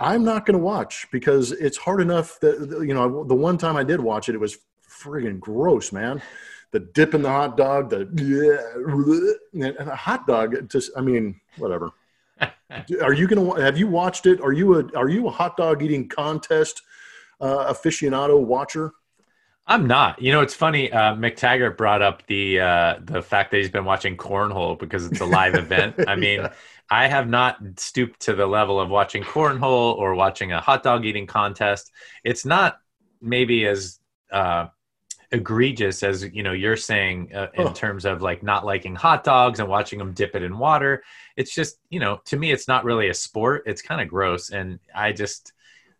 [0.00, 3.76] I'm not going to watch because it's hard enough that, you know, the one time
[3.76, 4.58] I did watch it, it was
[4.88, 6.20] friggin' gross, man.
[6.72, 8.08] The dip in the hot dog, the
[9.54, 11.92] yeah, and a hot dog, just, I mean, whatever.
[12.40, 14.40] are you going to, have you watched it?
[14.40, 16.82] Are you a, are you a hot dog eating contest
[17.40, 18.92] uh, aficionado watcher?
[19.66, 20.20] I'm not.
[20.20, 20.90] You know, it's funny.
[20.90, 25.20] Uh, McTaggart brought up the uh, the fact that he's been watching cornhole because it's
[25.20, 25.96] a live event.
[26.08, 26.52] I mean, yeah.
[26.90, 31.04] I have not stooped to the level of watching cornhole or watching a hot dog
[31.04, 31.92] eating contest.
[32.24, 32.78] It's not
[33.20, 34.00] maybe as
[34.32, 34.68] uh,
[35.30, 37.72] egregious as you know you're saying uh, in oh.
[37.72, 41.02] terms of like not liking hot dogs and watching them dip it in water.
[41.36, 43.64] It's just you know to me it's not really a sport.
[43.66, 45.52] It's kind of gross, and I just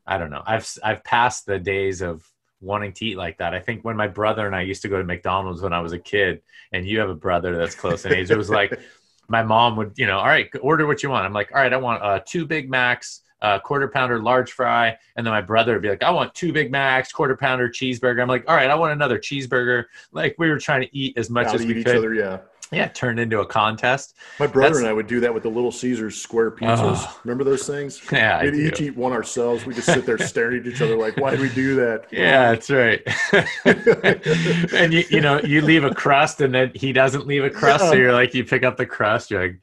[0.09, 0.43] I don't know.
[0.47, 2.27] I've I've passed the days of
[2.61, 3.55] wanting to eat like that.
[3.55, 5.93] I think when my brother and I used to go to McDonald's when I was
[5.93, 6.43] a kid,
[6.73, 8.79] and you have a brother that's close in age, it was like
[9.29, 11.27] my mom would, you know, all right, order what you want.
[11.27, 14.97] I'm like, all right, I want uh, two Big Macs, uh, quarter pounder, large fry,
[15.17, 18.23] and then my brother would be like, I want two Big Macs, quarter pounder, cheeseburger.
[18.23, 19.85] I'm like, all right, I want another cheeseburger.
[20.11, 21.97] Like we were trying to eat as much as we could.
[21.97, 22.39] Other, yeah.
[22.71, 24.14] Yeah, turned into a contest.
[24.39, 26.99] My brother That's, and I would do that with the Little Caesars square pizzas.
[26.99, 28.01] Oh, Remember those things?
[28.19, 29.64] Yeah, we'd each eat one ourselves.
[29.64, 32.53] We just sit there staring at each other like, "Why did we do that?" Yeah,
[32.53, 33.01] that's right.
[34.75, 37.85] and you, you know, you leave a crust, and then he doesn't leave a crust,
[37.85, 37.91] yeah.
[37.91, 39.31] so you're like, you pick up the crust.
[39.31, 39.61] You're like,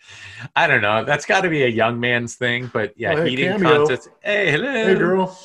[0.55, 1.03] I don't know.
[1.03, 3.85] That's got to be a young man's thing, but yeah, well, hey, eating cameo.
[3.85, 4.09] contest.
[4.21, 5.37] Hey, hello, hey, girl.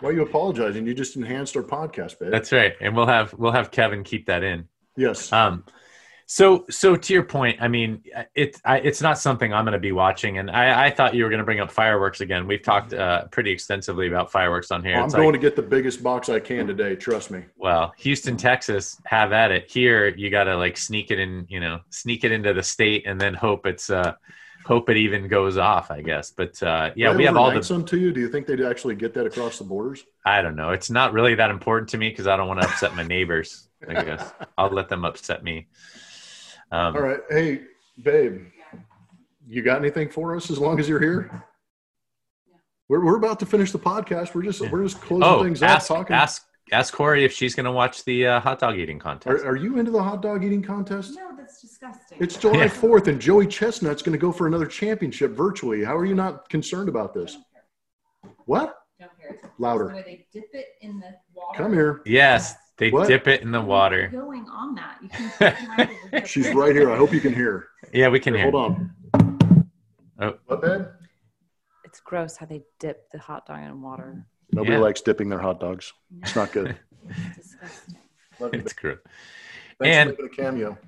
[0.00, 0.86] Why are you apologizing?
[0.86, 2.30] You just enhanced our podcast, babe.
[2.30, 4.68] That's right, and we'll have we'll have Kevin keep that in.
[4.96, 5.32] Yes.
[5.32, 5.64] Um,
[6.34, 8.02] so, so to your point, I mean,
[8.34, 11.28] it's it's not something I'm going to be watching, and I, I thought you were
[11.28, 12.46] going to bring up fireworks again.
[12.46, 14.96] We've talked uh, pretty extensively about fireworks on here.
[14.96, 16.96] I'm it's going like, to get the biggest box I can today.
[16.96, 17.44] Trust me.
[17.58, 19.70] Well, Houston, Texas, have at it.
[19.70, 23.02] Here, you got to like sneak it in, you know, sneak it into the state,
[23.04, 24.14] and then hope it's uh,
[24.64, 25.90] hope it even goes off.
[25.90, 28.10] I guess, but uh, yeah, we have all the some to you.
[28.10, 30.02] Do you think they'd actually get that across the borders?
[30.24, 30.70] I don't know.
[30.70, 33.68] It's not really that important to me because I don't want to upset my neighbors.
[33.86, 35.68] I guess I'll let them upset me.
[36.72, 37.20] Um, All right.
[37.28, 37.60] Hey,
[38.02, 38.46] babe,
[39.46, 41.44] you got anything for us as long as you're here?
[42.88, 44.34] We're, we're about to finish the podcast.
[44.34, 44.70] We're just yeah.
[44.70, 45.98] we're just closing oh, things ask, up.
[45.98, 46.16] Talking.
[46.16, 49.44] Ask ask Corey if she's going to watch the uh, hot dog eating contest.
[49.44, 51.14] Are, are, you into the hot dog eating contest?
[51.14, 52.16] No, that's disgusting.
[52.18, 55.84] It's July Fourth, and Joey Chestnut's going to go for another championship virtually.
[55.84, 57.36] How are you not concerned about this?
[58.46, 58.78] What?
[59.58, 59.88] Louder.
[59.88, 61.62] Where they dip it in the water.
[61.62, 62.00] Come here.
[62.06, 63.08] Yes, they what?
[63.08, 64.08] dip it in the water.
[64.08, 64.98] Going on that.
[65.02, 65.08] You
[66.10, 66.90] can She's right here.
[66.90, 67.68] I hope you can hear.
[67.92, 68.52] Yeah, we can here, hear.
[68.52, 68.90] Hold on.
[70.18, 70.34] Oh.
[70.46, 70.86] What, babe?
[71.84, 74.24] It's gross how they dip the hot dog in water.
[74.52, 74.78] Nobody yeah.
[74.78, 75.92] likes dipping their hot dogs.
[76.22, 76.76] It's not good.
[77.08, 77.96] it's disgusting.
[78.40, 78.98] It's gross.
[79.78, 80.78] Thanks and, for making a cameo.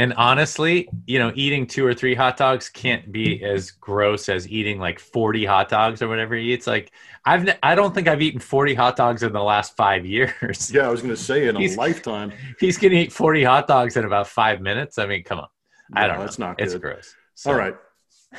[0.00, 4.48] And honestly, you know, eating two or three hot dogs can't be as gross as
[4.48, 6.66] eating like 40 hot dogs or whatever he eats.
[6.66, 6.90] Like
[7.26, 10.72] I've, I don't think I've eaten 40 hot dogs in the last five years.
[10.72, 10.86] Yeah.
[10.86, 13.98] I was going to say in a lifetime, he's going to eat 40 hot dogs
[13.98, 14.96] in about five minutes.
[14.96, 15.48] I mean, come on.
[15.90, 16.22] No, I don't know.
[16.22, 16.64] That's not good.
[16.64, 17.14] It's gross.
[17.34, 17.50] So.
[17.50, 17.74] All right.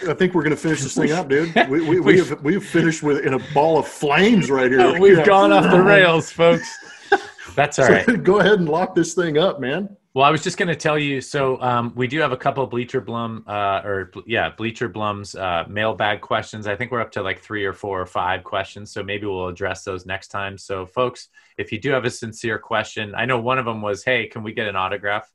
[0.08, 1.54] I think we're going to finish this thing up, dude.
[1.70, 5.00] We, we, we have we have finished with in a ball of flames right here.
[5.00, 5.26] We've yeah.
[5.26, 6.76] gone off the rails, folks.
[7.54, 8.06] That's all right.
[8.06, 9.96] so Go ahead and lock this thing up, man.
[10.14, 11.22] Well, I was just going to tell you.
[11.22, 15.64] So um, we do have a couple Bleacher Blum, uh, or yeah, Bleacher Blum's uh,
[15.70, 16.68] mailbag questions.
[16.68, 18.92] I think we're up to like three or four or five questions.
[18.92, 20.58] So maybe we'll address those next time.
[20.58, 24.04] So, folks, if you do have a sincere question, I know one of them was,
[24.04, 25.32] "Hey, can we get an autograph?"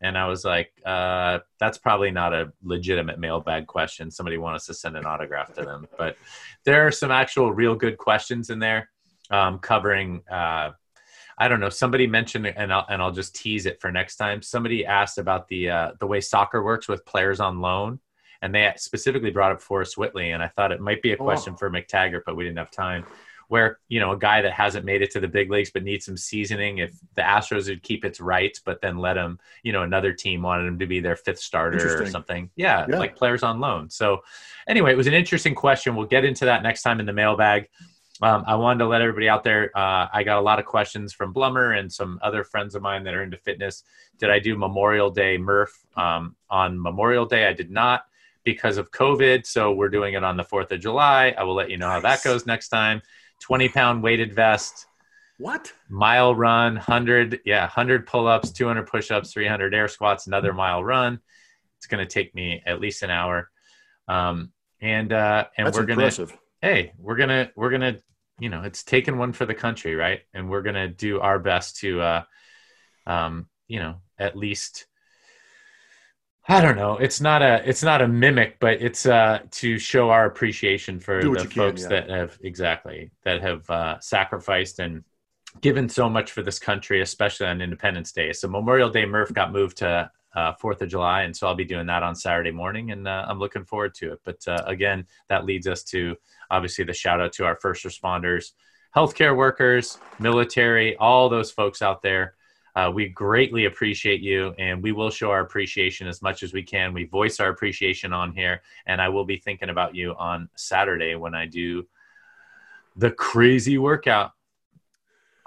[0.00, 4.10] And I was like, uh, "That's probably not a legitimate mailbag question.
[4.10, 6.16] Somebody wants us to send an autograph to them." But
[6.64, 8.88] there are some actual, real good questions in there
[9.30, 10.70] um, covering uh,
[11.38, 11.68] I don't know.
[11.68, 14.40] Somebody mentioned, and I'll, and I'll just tease it for next time.
[14.40, 18.00] Somebody asked about the uh, the way soccer works with players on loan,
[18.40, 21.24] and they specifically brought up Forrest Whitley, and I thought it might be a oh,
[21.24, 21.56] question oh.
[21.56, 23.04] for McTaggart, but we didn't have time.
[23.48, 26.06] Where you know a guy that hasn't made it to the big leagues but needs
[26.06, 29.82] some seasoning, if the Astros would keep its rights, but then let him, you know,
[29.82, 32.50] another team wanted him to be their fifth starter or something.
[32.56, 33.88] Yeah, yeah, like players on loan.
[33.88, 34.22] So,
[34.66, 35.94] anyway, it was an interesting question.
[35.94, 37.68] We'll get into that next time in the mailbag.
[38.22, 39.70] Um, I wanted to let everybody out there.
[39.76, 43.04] Uh, I got a lot of questions from Blummer and some other friends of mine
[43.04, 43.82] that are into fitness.
[44.18, 47.46] Did I do Memorial Day Murph um, on Memorial Day?
[47.46, 48.04] I did not
[48.44, 49.44] because of COVID.
[49.44, 51.34] So we're doing it on the 4th of July.
[51.36, 52.02] I will let you know nice.
[52.02, 53.02] how that goes next time.
[53.40, 54.86] 20 pound weighted vest.
[55.38, 55.72] What?
[55.90, 60.82] Mile run, 100, yeah, 100 pull ups, 200 push ups, 300 air squats, another mile
[60.82, 61.20] run.
[61.76, 63.50] It's going to take me at least an hour.
[64.08, 66.28] Um, and uh, and That's we're going to
[66.60, 67.98] hey, we're gonna we're gonna
[68.38, 70.20] you know it's taken one for the country, right?
[70.34, 72.22] And we're gonna do our best to uh,
[73.06, 74.86] um, you know at least.
[76.48, 76.96] I don't know.
[76.98, 81.20] It's not a it's not a mimic, but it's uh to show our appreciation for
[81.20, 82.00] the folks can, yeah.
[82.00, 85.02] that have exactly that have uh, sacrificed and
[85.60, 88.32] given so much for this country, especially on Independence Day.
[88.32, 91.64] So Memorial Day Murph got moved to uh, Fourth of July, and so I'll be
[91.64, 94.20] doing that on Saturday morning, and uh, I'm looking forward to it.
[94.24, 96.16] But uh, again, that leads us to
[96.50, 98.52] obviously the shout out to our first responders,
[98.94, 102.34] healthcare workers, military, all those folks out there.
[102.74, 106.62] Uh, we greatly appreciate you, and we will show our appreciation as much as we
[106.62, 106.92] can.
[106.92, 111.14] We voice our appreciation on here, and I will be thinking about you on Saturday
[111.14, 111.86] when I do
[112.96, 114.32] the crazy workout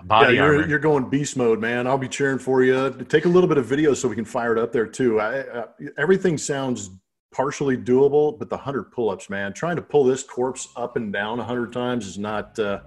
[0.03, 1.85] Body yeah, you're, you're going beast mode, man.
[1.85, 2.89] I'll be cheering for you.
[3.09, 5.19] Take a little bit of video so we can fire it up there too.
[5.19, 6.91] I, uh, everything sounds
[7.31, 11.39] partially doable, but the hundred pull-ups, man, trying to pull this corpse up and down
[11.39, 12.79] a hundred times is not uh,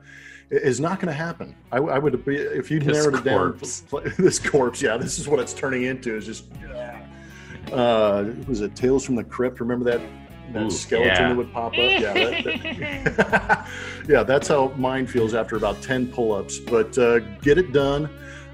[0.51, 1.57] is not going to happen.
[1.71, 3.59] I, I, would be if you narrowed it down.
[4.19, 6.17] This corpse, yeah, this is what it's turning into.
[6.17, 6.45] Is just
[7.73, 9.61] uh, was it Tales from the Crypt?
[9.61, 10.01] Remember that
[10.53, 11.29] that Ooh, skeleton yeah.
[11.29, 11.79] that would pop up.
[11.79, 12.45] Yeah, that,
[13.17, 13.69] that,
[14.09, 16.59] yeah, that's how mine feels after about ten pull-ups.
[16.59, 18.11] But uh, get it done.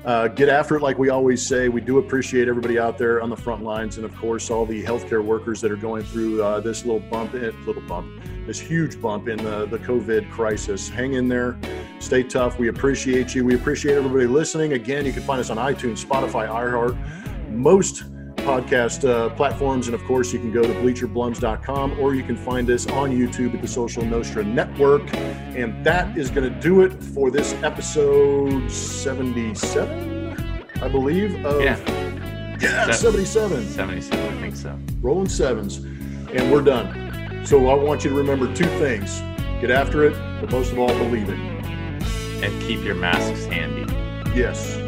[0.08, 1.68] Uh, get after it, like we always say.
[1.68, 4.82] We do appreciate everybody out there on the front lines, and of course, all the
[4.82, 8.08] healthcare workers that are going through uh, this little bump, in, little bump,
[8.46, 10.88] this huge bump in the, the COVID crisis.
[10.88, 11.58] Hang in there,
[11.98, 12.58] stay tough.
[12.58, 13.44] We appreciate you.
[13.44, 14.72] We appreciate everybody listening.
[14.72, 18.04] Again, you can find us on iTunes, Spotify, iHeart, most
[18.48, 19.88] podcast uh, platforms.
[19.88, 23.54] And of course, you can go to bleacherblums.com or you can find us on YouTube
[23.54, 25.14] at the Social Nostra Network.
[25.14, 31.44] And that is going to do it for this episode 77, I believe.
[31.44, 31.78] Of, Yeah.
[32.60, 33.26] Yeah, Seven.
[33.26, 33.68] 77.
[33.68, 34.76] 77, I think so.
[35.00, 35.76] Rolling sevens.
[35.76, 37.44] And we're done.
[37.44, 39.20] So I want you to remember two things
[39.60, 41.38] get after it, but most of all, believe it.
[41.38, 43.92] And keep your masks handy.
[44.34, 44.87] Yes.